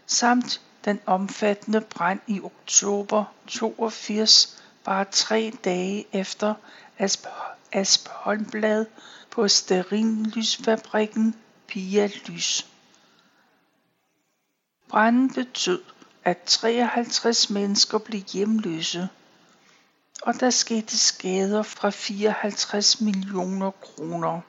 samt 0.05 0.61
den 0.85 0.99
omfattende 1.05 1.81
brand 1.81 2.19
i 2.27 2.41
oktober 2.41 3.25
82, 3.47 4.63
bare 4.83 5.05
tre 5.05 5.53
dage 5.63 6.05
efter 6.11 6.53
Asp, 6.97 7.25
Asp 7.71 8.07
Håndblad 8.07 8.85
på 9.29 9.47
Sterinlysfabrikken 9.47 11.35
Pia 11.67 12.09
Lys. 12.25 12.72
Branden 14.93 15.33
betød, 15.33 15.81
at 16.23 16.37
53 16.45 17.49
mennesker 17.49 17.97
blev 17.97 18.21
hjemløse. 18.21 19.09
og 20.21 20.39
der 20.39 20.49
skete 20.49 20.97
skader 20.97 21.63
fra 21.63 21.89
54 21.89 23.01
millioner 23.01 23.71
kroner. 23.71 24.41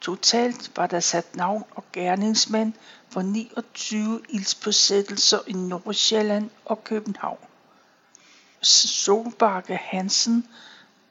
Totalt 0.00 0.76
var 0.76 0.86
der 0.86 1.00
sat 1.00 1.36
navn 1.36 1.64
og 1.70 1.84
gerningsmænd 1.92 2.72
for 3.10 3.22
29 3.22 4.20
ildspåsættelser 4.28 5.38
i 5.46 5.52
Nordsjælland 5.52 6.50
og 6.64 6.84
København. 6.84 7.38
Solbakke 8.62 9.76
Hansen 9.76 10.48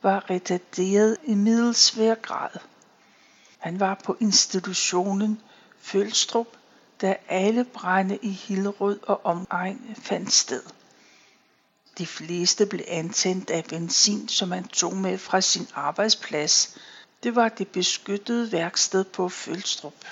var 0.01 0.29
retarderet 0.29 1.17
i 1.23 1.33
middelsvær 1.33 2.15
grad. 2.15 2.59
Han 3.57 3.79
var 3.79 4.01
på 4.03 4.17
institutionen 4.19 5.41
Følstrup, 5.79 6.47
da 7.01 7.15
alle 7.27 7.63
brænde 7.63 8.17
i 8.21 8.29
Hillerød 8.29 8.99
og 9.03 9.25
omegn 9.25 9.95
fandt 10.01 10.33
sted. 10.33 10.63
De 11.97 12.07
fleste 12.07 12.65
blev 12.65 12.85
antændt 12.87 13.49
af 13.49 13.63
benzin, 13.63 14.27
som 14.27 14.51
han 14.51 14.67
tog 14.67 14.95
med 14.95 15.17
fra 15.17 15.41
sin 15.41 15.67
arbejdsplads. 15.73 16.77
Det 17.23 17.35
var 17.35 17.49
det 17.49 17.67
beskyttede 17.67 18.51
værksted 18.51 19.03
på 19.03 19.29
Følstrup. 19.29 20.05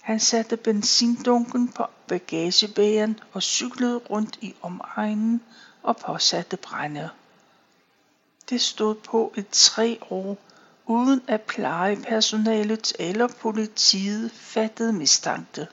Han 0.00 0.20
satte 0.20 0.56
benzindunken 0.56 1.68
på 1.68 1.86
bagagebæren 2.06 3.20
og 3.32 3.42
cyklede 3.42 3.96
rundt 3.96 4.38
i 4.40 4.54
omegnen 4.62 5.42
og 5.82 5.96
påsatte 5.96 6.56
brænde. 6.56 7.10
Det 8.50 8.60
stod 8.60 8.94
på 8.94 9.32
i 9.36 9.42
tre 9.52 9.98
år, 10.10 10.38
uden 10.86 11.22
at 11.28 11.40
plejepersonalet 11.40 12.92
eller 12.98 13.28
politiet 13.28 14.30
fattede 14.32 14.92
mistanke. 14.92 15.66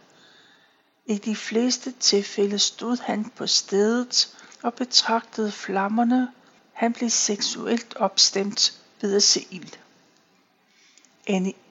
I 1.05 1.17
de 1.17 1.35
fleste 1.35 1.91
tilfælde 1.91 2.59
stod 2.59 2.97
han 3.01 3.31
på 3.35 3.47
stedet 3.47 4.37
og 4.63 4.73
betragtede 4.73 5.51
flammerne. 5.51 6.27
Han 6.73 6.93
blev 6.93 7.09
seksuelt 7.09 7.95
opstemt 7.95 8.79
ved 9.01 9.15
at 9.15 9.23
se 9.23 9.47
ild. 9.51 9.73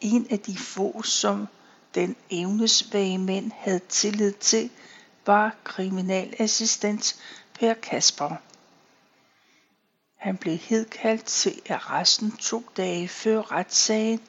En 0.01 0.27
af 0.31 0.38
de 0.40 0.59
få, 0.59 1.03
som 1.03 1.48
den 1.94 2.16
evnesvage 2.31 3.18
mænd 3.18 3.53
havde 3.57 3.81
tillid 3.88 4.33
til, 4.33 4.70
var 5.27 5.57
kriminalassistent 5.64 7.16
Per 7.59 7.74
Kasper. 7.74 8.37
Han 10.18 10.37
blev 10.37 10.57
hedkaldt 10.57 11.24
til 11.24 11.62
arresten 11.68 12.37
to 12.37 12.64
dage 12.76 13.09
før 13.09 13.52
retssagen 13.52 14.20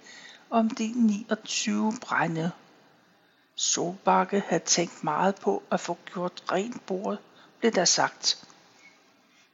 om 0.49 0.69
de 0.69 0.93
29 0.95 1.93
brænde. 2.01 2.51
Solbakke 3.55 4.43
havde 4.47 4.63
tænkt 4.63 5.03
meget 5.03 5.35
på 5.35 5.63
at 5.71 5.79
få 5.79 5.97
gjort 6.05 6.43
rent 6.51 6.85
bord, 6.85 7.17
blev 7.59 7.71
der 7.71 7.85
sagt. 7.85 8.47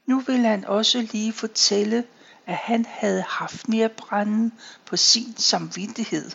Nu 0.06 0.20
vil 0.20 0.40
han 0.40 0.66
også 0.66 1.02
lige 1.12 1.34
fortælle, 1.34 2.08
at 2.46 2.56
han 2.56 2.86
havde 2.86 3.22
haft 3.22 3.70
mere 3.70 3.90
brænde 3.90 4.52
på 4.86 4.98
sin 4.98 5.38
samvittighed. 5.38 6.32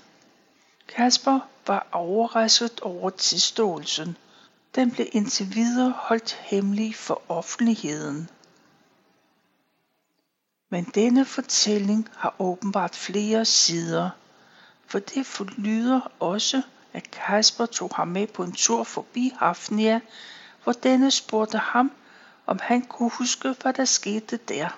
Kasper 0.89 1.41
var 1.67 1.87
overrasket 1.93 2.81
over 2.81 3.11
tilståelsen. 3.11 4.17
Den 4.75 4.91
blev 4.91 5.07
indtil 5.13 5.55
videre 5.55 5.91
holdt 5.97 6.33
hemmelig 6.33 6.95
for 6.95 7.23
offentligheden. 7.29 8.31
Men 10.73 10.85
denne 10.85 11.25
fortælling 11.25 12.09
har 12.17 12.35
åbenbart 12.39 12.97
flere 12.97 13.45
sider, 13.45 14.11
for 14.87 14.99
det 14.99 15.27
forlyder 15.27 16.01
også, 16.21 16.63
at 16.93 17.11
Kasper 17.11 17.67
tog 17.67 17.91
ham 17.95 18.09
med 18.09 18.27
på 18.27 18.43
en 18.43 18.53
tur 18.53 18.85
forbi 18.85 19.33
Hafnia, 19.39 20.01
hvor 20.65 20.73
denne 20.73 21.11
spurgte 21.11 21.59
ham, 21.59 21.93
om 22.47 22.59
han 22.63 22.83
kunne 22.83 23.11
huske, 23.11 23.55
hvad 23.63 23.73
der 23.73 23.85
skete 23.85 24.37
der. 24.37 24.69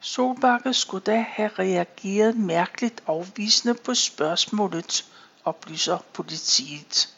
Solbakke 0.00 0.74
skulle 0.74 1.04
da 1.04 1.26
have 1.28 1.50
reageret 1.58 2.36
mærkeligt 2.36 3.02
afvisende 3.06 3.74
på 3.74 3.94
spørgsmålet, 3.94 5.04
oplyser 5.44 5.98
politiet. 6.12 7.14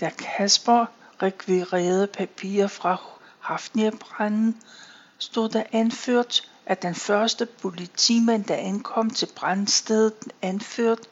Da 0.00 0.10
Kasper 0.10 0.86
rekvirerede 1.22 2.06
papirer 2.06 2.68
fra 2.68 2.96
Hafnia-branden, 3.40 4.62
stod 5.18 5.48
der 5.48 5.62
anført, 5.72 6.50
at 6.66 6.82
den 6.82 6.94
første 6.94 7.46
politimand, 7.46 8.44
der 8.44 8.56
ankom 8.56 9.10
til 9.10 9.28
brandstedet, 9.36 10.14
anførte, 10.42 11.02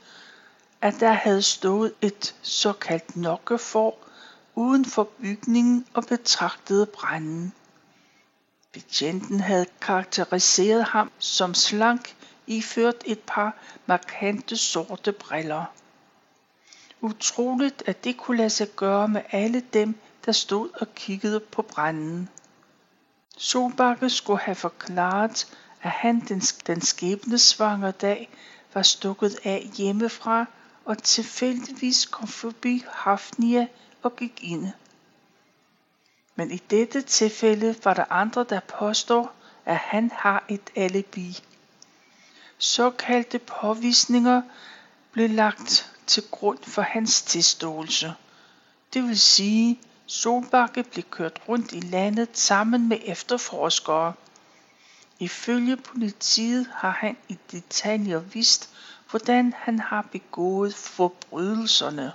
at 0.81 0.95
der 1.01 1.13
havde 1.13 1.43
stået 1.43 1.93
et 2.03 2.35
såkaldt 2.43 3.17
nokkefor 3.17 3.95
uden 4.55 4.85
for 4.85 5.05
bygningen 5.05 5.87
og 5.95 6.05
betragtede 6.05 6.87
branden. 6.87 7.53
Betjenten 8.73 9.41
havde 9.41 9.67
karakteriseret 9.81 10.85
ham 10.85 11.11
som 11.19 11.55
slank, 11.55 12.17
iført 12.47 13.03
et 13.05 13.21
par 13.27 13.57
markante 13.87 14.57
sorte 14.57 15.13
briller. 15.13 15.65
Utroligt, 17.01 17.83
at 17.87 18.05
det 18.05 18.17
kunne 18.17 18.37
lade 18.37 18.51
sig 18.51 18.69
gøre 18.77 19.09
med 19.09 19.23
alle 19.31 19.63
dem, 19.73 19.95
der 20.27 20.33
stod 20.33 20.69
og 20.81 20.95
kiggede 20.95 21.41
på 21.41 21.63
branden. 21.63 22.29
Solbakke 23.37 24.11
skulle 24.11 24.41
have 24.41 24.55
forklaret, 24.55 25.47
at 25.83 25.91
han 25.91 26.21
den, 26.21 26.41
den 26.41 26.81
skæbnesvangre 26.81 27.91
dag 27.91 28.29
var 28.75 28.83
stukket 28.83 29.39
af 29.45 29.71
hjemmefra 29.77 30.47
og 30.85 31.03
tilfældigvis 31.03 32.07
kom 32.07 32.29
forbi 32.29 32.85
Hafnia 32.93 33.67
og 34.03 34.17
gik 34.17 34.39
ind. 34.43 34.69
Men 36.37 36.51
i 36.51 36.57
dette 36.57 37.03
tilfælde 37.03 37.77
var 37.85 37.95
der 37.95 38.05
andre, 38.11 38.47
der 38.49 38.61
påstår, 38.61 39.33
at 39.65 39.77
han 39.77 40.11
har 40.15 40.45
et 40.49 40.71
alibi. 40.77 41.39
Såkaldte 42.59 43.39
påvisninger 43.39 44.43
blev 45.13 45.31
lagt 45.31 45.93
til 46.07 46.23
grund 46.31 46.59
for 46.63 46.83
hans 46.83 47.23
tilståelse. 47.23 48.15
Det 48.95 49.03
vil 49.03 49.21
sige, 49.21 49.81
Solbakke 50.07 50.83
blev 50.83 51.05
kørt 51.11 51.41
rundt 51.49 51.73
i 51.73 51.81
landet 51.81 52.29
sammen 52.33 52.89
med 52.89 52.99
efterforskere. 53.05 54.13
Ifølge 55.19 55.77
politiet 55.77 56.67
har 56.75 56.91
han 56.91 57.17
i 57.29 57.39
detaljer 57.53 58.19
vist, 58.19 58.71
hvordan 59.11 59.53
han 59.57 59.79
har 59.79 60.03
begået 60.13 60.75
forbrydelserne. 60.75 62.13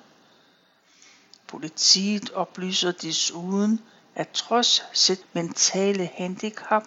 Politiet 1.48 2.32
oplyser 2.32 2.92
desuden, 2.92 3.82
at 4.16 4.30
trods 4.30 4.84
sit 4.94 5.26
mentale 5.34 6.10
handicap 6.14 6.84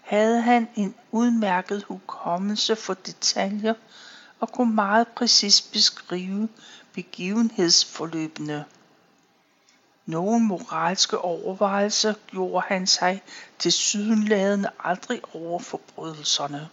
havde 0.00 0.40
han 0.42 0.68
en 0.76 0.94
udmærket 1.10 1.82
hukommelse 1.82 2.76
for 2.76 2.94
detaljer 2.94 3.74
og 4.40 4.52
kunne 4.52 4.74
meget 4.74 5.08
præcist 5.08 5.72
beskrive 5.72 6.48
begivenhedsforløbene. 6.92 8.64
Nogle 10.10 10.44
moralske 10.44 11.18
overvejelser 11.18 12.14
gjorde 12.26 12.66
han 12.68 12.86
sig 12.86 13.22
til 13.58 13.72
sydenladende 13.72 14.70
aldrig 14.84 15.20
over 15.34 15.58
forbrydelserne. 15.58 16.68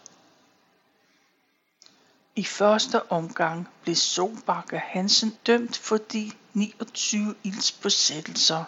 I 2.36 2.43
første 2.43 3.12
omgang 3.12 3.67
blev 3.82 3.95
Solbakke 3.95 4.78
Hansen 4.78 5.38
dømt 5.47 5.78
for 5.78 5.97
de 5.97 6.32
29 6.54 7.36
ildsbesættelser. 7.43 8.63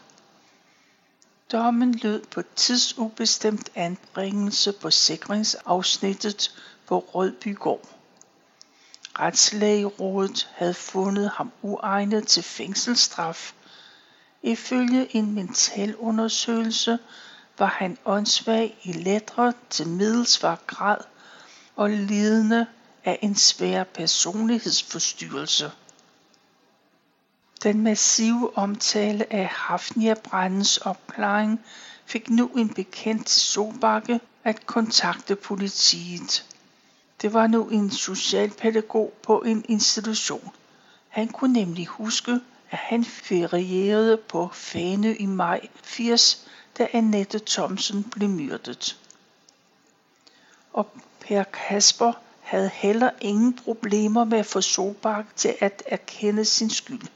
Dommen 1.51 1.93
lød 1.93 2.25
på 2.25 2.41
tidsubestemt 2.55 3.69
anbringelse 3.75 4.73
på 4.73 4.91
sikringsafsnittet 4.91 6.55
på 6.87 6.99
Rødbygård. 6.99 7.89
Retslægerådet 9.19 10.49
havde 10.55 10.73
fundet 10.73 11.29
ham 11.29 11.51
uegnet 11.61 12.27
til 12.27 12.43
fængselsstraf. 12.43 13.53
Ifølge 14.43 15.15
en 15.15 15.33
mentalundersøgelse 15.33 16.99
var 17.57 17.65
han 17.65 17.97
åndssvag 18.05 18.77
i 18.83 18.91
lettere 18.91 19.53
til 19.69 19.87
middelsvag 19.87 20.57
grad 20.67 20.97
og 21.75 21.89
lidende 21.89 22.65
af 23.05 23.19
en 23.21 23.35
svær 23.35 23.83
personlighedsforstyrrelse. 23.83 25.71
Den 27.63 27.81
massive 27.81 28.57
omtale 28.57 29.33
af 29.33 29.45
Hafnia-brandens 29.45 30.77
opklaring 30.77 31.61
fik 32.05 32.29
nu 32.29 32.47
en 32.47 32.73
bekendt 32.73 33.27
til 33.27 34.19
at 34.43 34.65
kontakte 34.65 35.35
politiet. 35.35 36.45
Det 37.21 37.33
var 37.33 37.47
nu 37.47 37.69
en 37.69 37.91
socialpædagog 37.91 39.13
på 39.23 39.41
en 39.41 39.65
institution. 39.69 40.49
Han 41.09 41.27
kunne 41.27 41.53
nemlig 41.53 41.87
huske, 41.87 42.39
at 42.71 42.77
han 42.77 43.05
ferierede 43.05 44.17
på 44.17 44.49
Fane 44.53 45.15
i 45.15 45.25
maj 45.25 45.67
80, 45.83 46.47
da 46.77 46.87
Annette 46.93 47.39
Thomsen 47.47 48.03
blev 48.03 48.29
myrdet. 48.29 48.97
Og 50.73 50.87
Per 51.19 51.43
Kasper 51.43 52.13
havde 52.41 52.69
heller 52.73 53.11
ingen 53.21 53.53
problemer 53.53 54.23
med 54.23 54.37
at 54.37 54.45
få 54.45 54.61
Solbak 54.61 55.25
til 55.35 55.55
at 55.59 55.83
erkende 55.85 56.45
sin 56.45 56.69
skyld. 56.69 57.07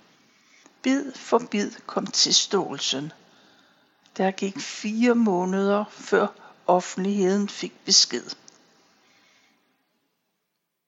Bid 0.82 1.14
for 1.14 1.42
bid 1.52 1.72
kom 1.86 2.08
tilståelsen. 2.08 3.12
Der 4.18 4.32
gik 4.32 4.60
fire 4.60 5.16
måneder 5.16 5.86
før 5.90 6.28
offentligheden 6.68 7.50
fik 7.50 7.74
besked. 7.86 8.24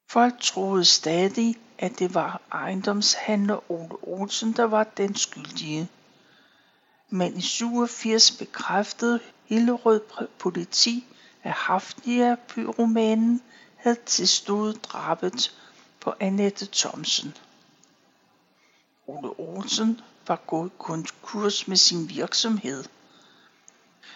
Folk 0.10 0.40
troede 0.42 0.86
stadig, 0.86 1.56
at 1.78 2.00
det 2.00 2.14
var 2.14 2.42
ejendomshandler 2.52 3.72
Ole 3.72 3.98
Olsen, 4.02 4.52
der 4.52 4.64
var 4.64 4.84
den 4.84 5.16
skyldige. 5.16 5.90
Men 7.10 7.38
i 7.38 7.42
87 7.42 8.32
bekræftede 8.32 9.20
Hillerød 9.46 10.02
politi, 10.40 11.06
at 11.44 11.52
Hafnia 11.52 12.36
pyromanen 12.48 13.42
havde 13.76 13.98
tilstået 14.06 14.86
drabet 14.86 15.58
på 16.00 16.14
Annette 16.20 16.68
Thomsen. 16.74 17.38
Ole 19.08 19.40
Olsen 19.40 20.02
var 20.28 20.36
gået 20.48 20.78
konkurs 20.78 21.68
med 21.68 21.78
sin 21.78 22.10
virksomhed. 22.10 22.84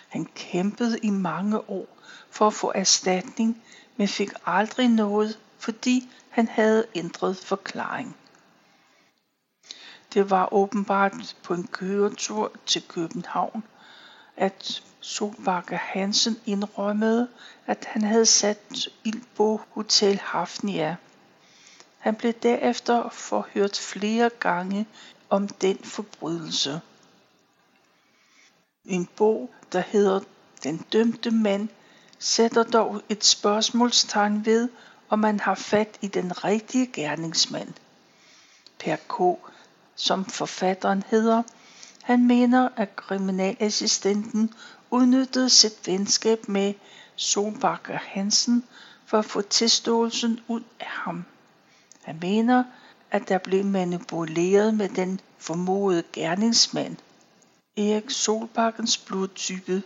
Han 0.08 0.26
kæmpede 0.36 1.00
i 1.00 1.10
mange 1.10 1.70
år 1.70 1.88
for 2.30 2.48
at 2.48 2.54
få 2.54 2.72
erstatning, 2.76 3.64
men 3.98 4.08
fik 4.08 4.30
aldrig 4.46 4.88
noget, 4.88 5.40
fordi 5.60 6.10
han 6.30 6.48
havde 6.48 6.86
ændret 6.96 7.38
forklaring. 7.38 8.18
Det 10.14 10.30
var 10.30 10.54
åbenbart 10.54 11.36
på 11.44 11.54
en 11.54 11.68
køretur 11.68 12.52
til 12.66 12.88
København, 12.88 13.64
at 14.38 14.84
Solbakke 15.00 15.78
Hansen 15.78 16.38
indrømmede, 16.46 17.28
at 17.66 17.86
han 17.86 18.02
havde 18.02 18.26
sat 18.26 18.88
ild 19.04 19.22
på 19.36 19.62
Hotel 19.70 20.20
Hafnia. 20.20 20.96
Han 21.98 22.16
blev 22.16 22.34
derefter 22.34 23.10
forhørt 23.10 23.78
flere 23.78 24.30
gange 24.40 24.88
om 25.30 25.48
den 25.48 25.78
forbrydelse. 25.78 26.82
En 28.86 29.06
bog, 29.06 29.50
der 29.72 29.80
hedder 29.80 30.20
Den 30.64 30.78
dømte 30.94 31.32
mand, 31.32 31.70
sætter 32.20 32.64
dog 32.64 33.02
et 33.10 33.26
spørgsmålstegn 33.26 34.46
ved, 34.46 34.70
og 35.10 35.20
man 35.20 35.40
har 35.40 35.56
fat 35.56 35.98
i 36.02 36.08
den 36.08 36.44
rigtige 36.44 36.88
gerningsmand. 36.94 37.74
Per 38.80 38.96
K., 38.96 39.40
som 39.96 40.26
forfatteren 40.26 41.04
hedder, 41.08 41.44
han 42.04 42.28
mener, 42.28 42.70
at 42.76 42.96
kriminalassistenten 42.96 44.54
udnyttede 44.92 45.50
sit 45.50 45.88
venskab 45.88 46.50
med 46.50 46.74
Solbakker 47.16 47.98
Hansen 47.98 48.64
for 49.06 49.20
at 49.20 49.26
få 49.26 49.42
tilståelsen 49.42 50.40
ud 50.48 50.62
af 50.80 50.88
ham. 50.88 51.26
Han 52.02 52.18
mener, 52.22 52.64
at 53.12 53.30
der 53.30 53.38
blev 53.38 53.66
manipuleret 53.66 54.74
med 54.74 54.90
den 54.90 55.20
formodede 55.38 56.04
gerningsmand. 56.14 56.98
Erik 57.78 58.10
Solbakkens 58.10 58.98
blodtype 58.98 59.84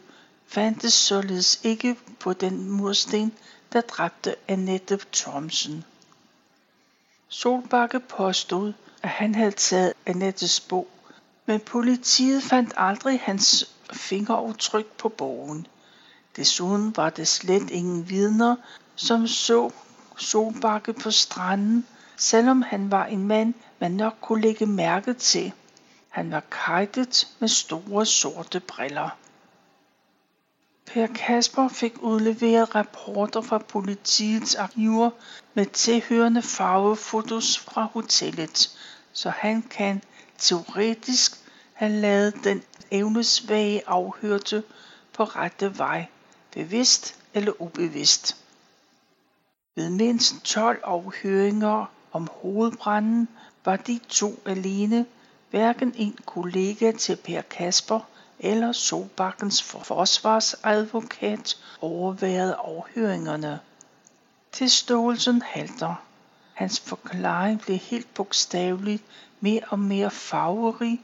fandtes 0.47 0.93
således 0.93 1.59
ikke 1.63 1.95
på 2.19 2.33
den 2.33 2.69
mursten, 2.71 3.31
der 3.73 3.81
dræbte 3.81 4.35
Annette 4.47 4.99
Thomsen. 5.13 5.85
Solbakke 7.27 7.99
påstod, 7.99 8.73
at 9.03 9.09
han 9.09 9.35
havde 9.35 9.51
taget 9.51 9.93
Annettes 10.05 10.59
bog, 10.59 10.87
men 11.45 11.59
politiet 11.59 12.43
fandt 12.43 12.73
aldrig 12.77 13.19
hans 13.23 13.75
fingeraftryk 13.93 14.85
på 14.85 15.09
bogen. 15.09 15.67
Desuden 16.35 16.97
var 16.97 17.09
der 17.09 17.23
slet 17.23 17.69
ingen 17.69 18.09
vidner, 18.09 18.55
som 18.95 19.27
så 19.27 19.71
Solbakke 20.17 20.93
på 20.93 21.11
stranden, 21.11 21.87
selvom 22.17 22.61
han 22.61 22.91
var 22.91 23.05
en 23.05 23.27
mand, 23.27 23.53
man 23.79 23.91
nok 23.91 24.17
kunne 24.21 24.41
lægge 24.41 24.65
mærke 24.65 25.13
til. 25.13 25.53
Han 26.09 26.31
var 26.31 26.43
kajtet 26.65 27.27
med 27.39 27.47
store 27.47 28.05
sorte 28.05 28.59
briller. 28.59 29.09
Per 30.85 31.07
Kasper 31.07 31.67
fik 31.67 31.93
udleveret 32.01 32.75
rapporter 32.75 33.41
fra 33.41 33.57
politiets 33.57 34.55
arkiver 34.55 35.09
med 35.53 35.65
tilhørende 35.65 36.41
farvefotos 36.41 37.59
fra 37.59 37.83
hotellet, 37.83 38.77
så 39.13 39.29
han 39.29 39.61
kan 39.61 40.01
teoretisk 40.37 41.31
have 41.73 41.91
lavet 41.91 42.33
den 42.43 42.63
evnesvage 42.91 43.81
afhørte 43.87 44.63
på 45.13 45.23
rette 45.23 45.77
vej, 45.77 46.05
bevidst 46.51 47.15
eller 47.33 47.61
ubevidst. 47.61 48.37
Ved 49.75 49.89
mindst 49.89 50.35
12 50.43 50.81
afhøringer 50.83 51.85
om 52.11 52.27
hovedbranden 52.31 53.27
var 53.65 53.75
de 53.75 53.99
to 54.09 54.39
alene, 54.45 55.05
hverken 55.49 55.93
en 55.95 56.17
kollega 56.25 56.91
til 56.91 57.15
Per 57.15 57.41
Kasper 57.41 57.99
eller 58.39 58.71
Sobakkens 58.71 59.63
forsvarsadvokat 59.63 61.57
overværede 61.81 62.55
afhøringerne. 62.55 63.59
Tilståelsen 64.51 65.41
halter. 65.41 65.95
Hans 66.53 66.79
forklaring 66.79 67.61
blev 67.61 67.77
helt 67.77 68.13
bogstaveligt 68.13 69.03
mere 69.39 69.61
og 69.69 69.79
mere 69.79 70.11
farverig 70.11 71.01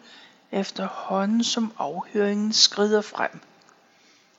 efterhånden 0.52 1.44
som 1.44 1.74
afhøringen 1.78 2.54
skrider 2.54 3.02
frem. 3.02 3.42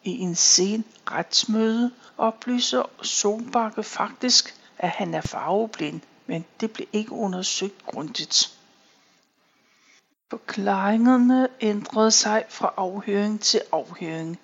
I 0.04 0.18
en 0.18 0.34
sen 0.34 0.84
retsmøde 1.10 1.90
oplyser 2.18 2.82
Solbakke 3.02 3.82
faktisk, 3.82 4.54
at 4.78 4.90
han 4.90 5.14
er 5.14 5.20
farveblind, 5.20 6.00
men 6.26 6.44
det 6.60 6.70
blev 6.70 6.86
ikke 6.92 7.12
undersøgt 7.12 7.86
grundigt. 7.86 8.59
Forklaringerne 10.30 11.48
ændrede 11.60 12.10
sig 12.10 12.44
fra 12.48 12.74
afhøring 12.76 13.40
til 13.40 13.60
afhøring. 13.72 14.38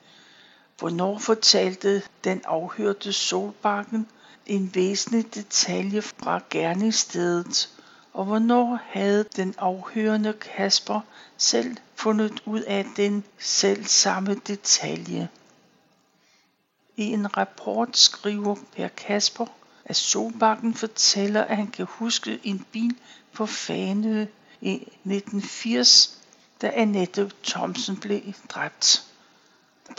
Hvornår 0.78 1.18
fortalte 1.18 2.02
den 2.24 2.42
afhørte 2.44 3.12
Solbakken 3.12 4.08
en 4.46 4.70
væsentlig 4.74 5.34
detalje 5.34 6.02
fra 6.02 6.40
gerningsstedet, 6.50 7.70
og 8.12 8.24
hvornår 8.24 8.78
havde 8.84 9.24
den 9.36 9.54
afhørende 9.58 10.32
Kasper 10.32 11.00
selv 11.36 11.76
fundet 11.94 12.42
ud 12.46 12.60
af 12.60 12.86
den 12.96 13.24
selv 13.38 13.84
samme 13.84 14.34
detalje. 14.34 15.28
I 16.96 17.02
en 17.04 17.36
rapport 17.36 17.96
skriver 17.96 18.56
Per 18.76 18.88
Kasper, 18.88 19.46
at 19.84 19.96
Solbakken 19.96 20.74
fortæller, 20.74 21.44
at 21.44 21.56
han 21.56 21.66
kan 21.66 21.86
huske 21.88 22.40
en 22.44 22.66
bil 22.72 22.96
på 23.32 23.46
Fanø 23.46 24.26
i 24.60 24.74
1980, 24.74 26.18
da 26.62 26.70
Annette 26.74 27.30
Thomsen 27.44 27.96
blev 27.96 28.20
dræbt. 28.48 29.04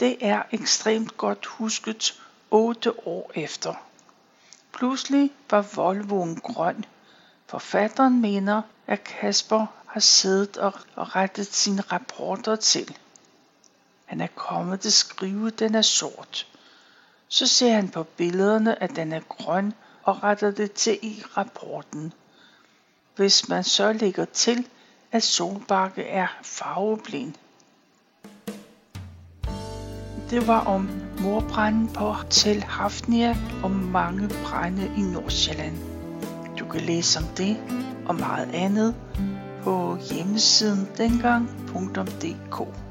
Det 0.00 0.16
er 0.20 0.42
ekstremt 0.52 1.16
godt 1.16 1.46
husket 1.46 2.20
otte 2.50 3.06
år 3.06 3.30
efter. 3.34 3.74
Pludselig 4.72 5.30
var 5.50 5.62
Volvoen 5.74 6.36
grøn. 6.36 6.84
Forfatteren 7.46 8.20
mener, 8.20 8.62
at 8.86 9.04
Kasper 9.04 9.66
har 9.86 10.00
siddet 10.00 10.56
og 10.56 10.74
rettet 10.96 11.46
sine 11.46 11.80
rapporter 11.80 12.56
til. 12.56 12.96
Han 14.04 14.20
er 14.20 14.26
kommet 14.26 14.80
til 14.80 14.88
at 14.88 14.92
skrive, 14.92 15.46
at 15.46 15.58
den 15.58 15.74
er 15.74 15.82
sort. 15.82 16.46
Så 17.28 17.46
ser 17.46 17.72
han 17.72 17.88
på 17.88 18.02
billederne, 18.02 18.82
at 18.82 18.96
den 18.96 19.12
er 19.12 19.20
grøn 19.20 19.74
og 20.02 20.22
retter 20.22 20.50
det 20.50 20.72
til 20.72 20.98
i 21.02 21.22
rapporten. 21.36 22.12
Hvis 23.18 23.48
man 23.48 23.64
så 23.64 23.92
lægger 23.92 24.24
til, 24.24 24.66
at 25.12 25.22
Solbakke 25.22 26.02
er 26.02 26.26
farveblind. 26.42 27.34
Det 30.30 30.46
var 30.46 30.64
om 30.64 30.90
morbranden 31.20 31.88
på 31.88 32.04
Hotel 32.04 32.62
Hafnia 32.62 33.36
og 33.62 33.70
mange 33.70 34.28
brænde 34.28 34.92
i 34.96 35.00
Nordsjælland. 35.00 35.76
Du 36.58 36.68
kan 36.68 36.80
læse 36.80 37.18
om 37.18 37.24
det 37.36 37.56
og 38.06 38.14
meget 38.14 38.50
andet 38.54 38.94
på 39.62 39.98
hjemmesiden 40.10 40.88
dengang.dk. 40.96 42.87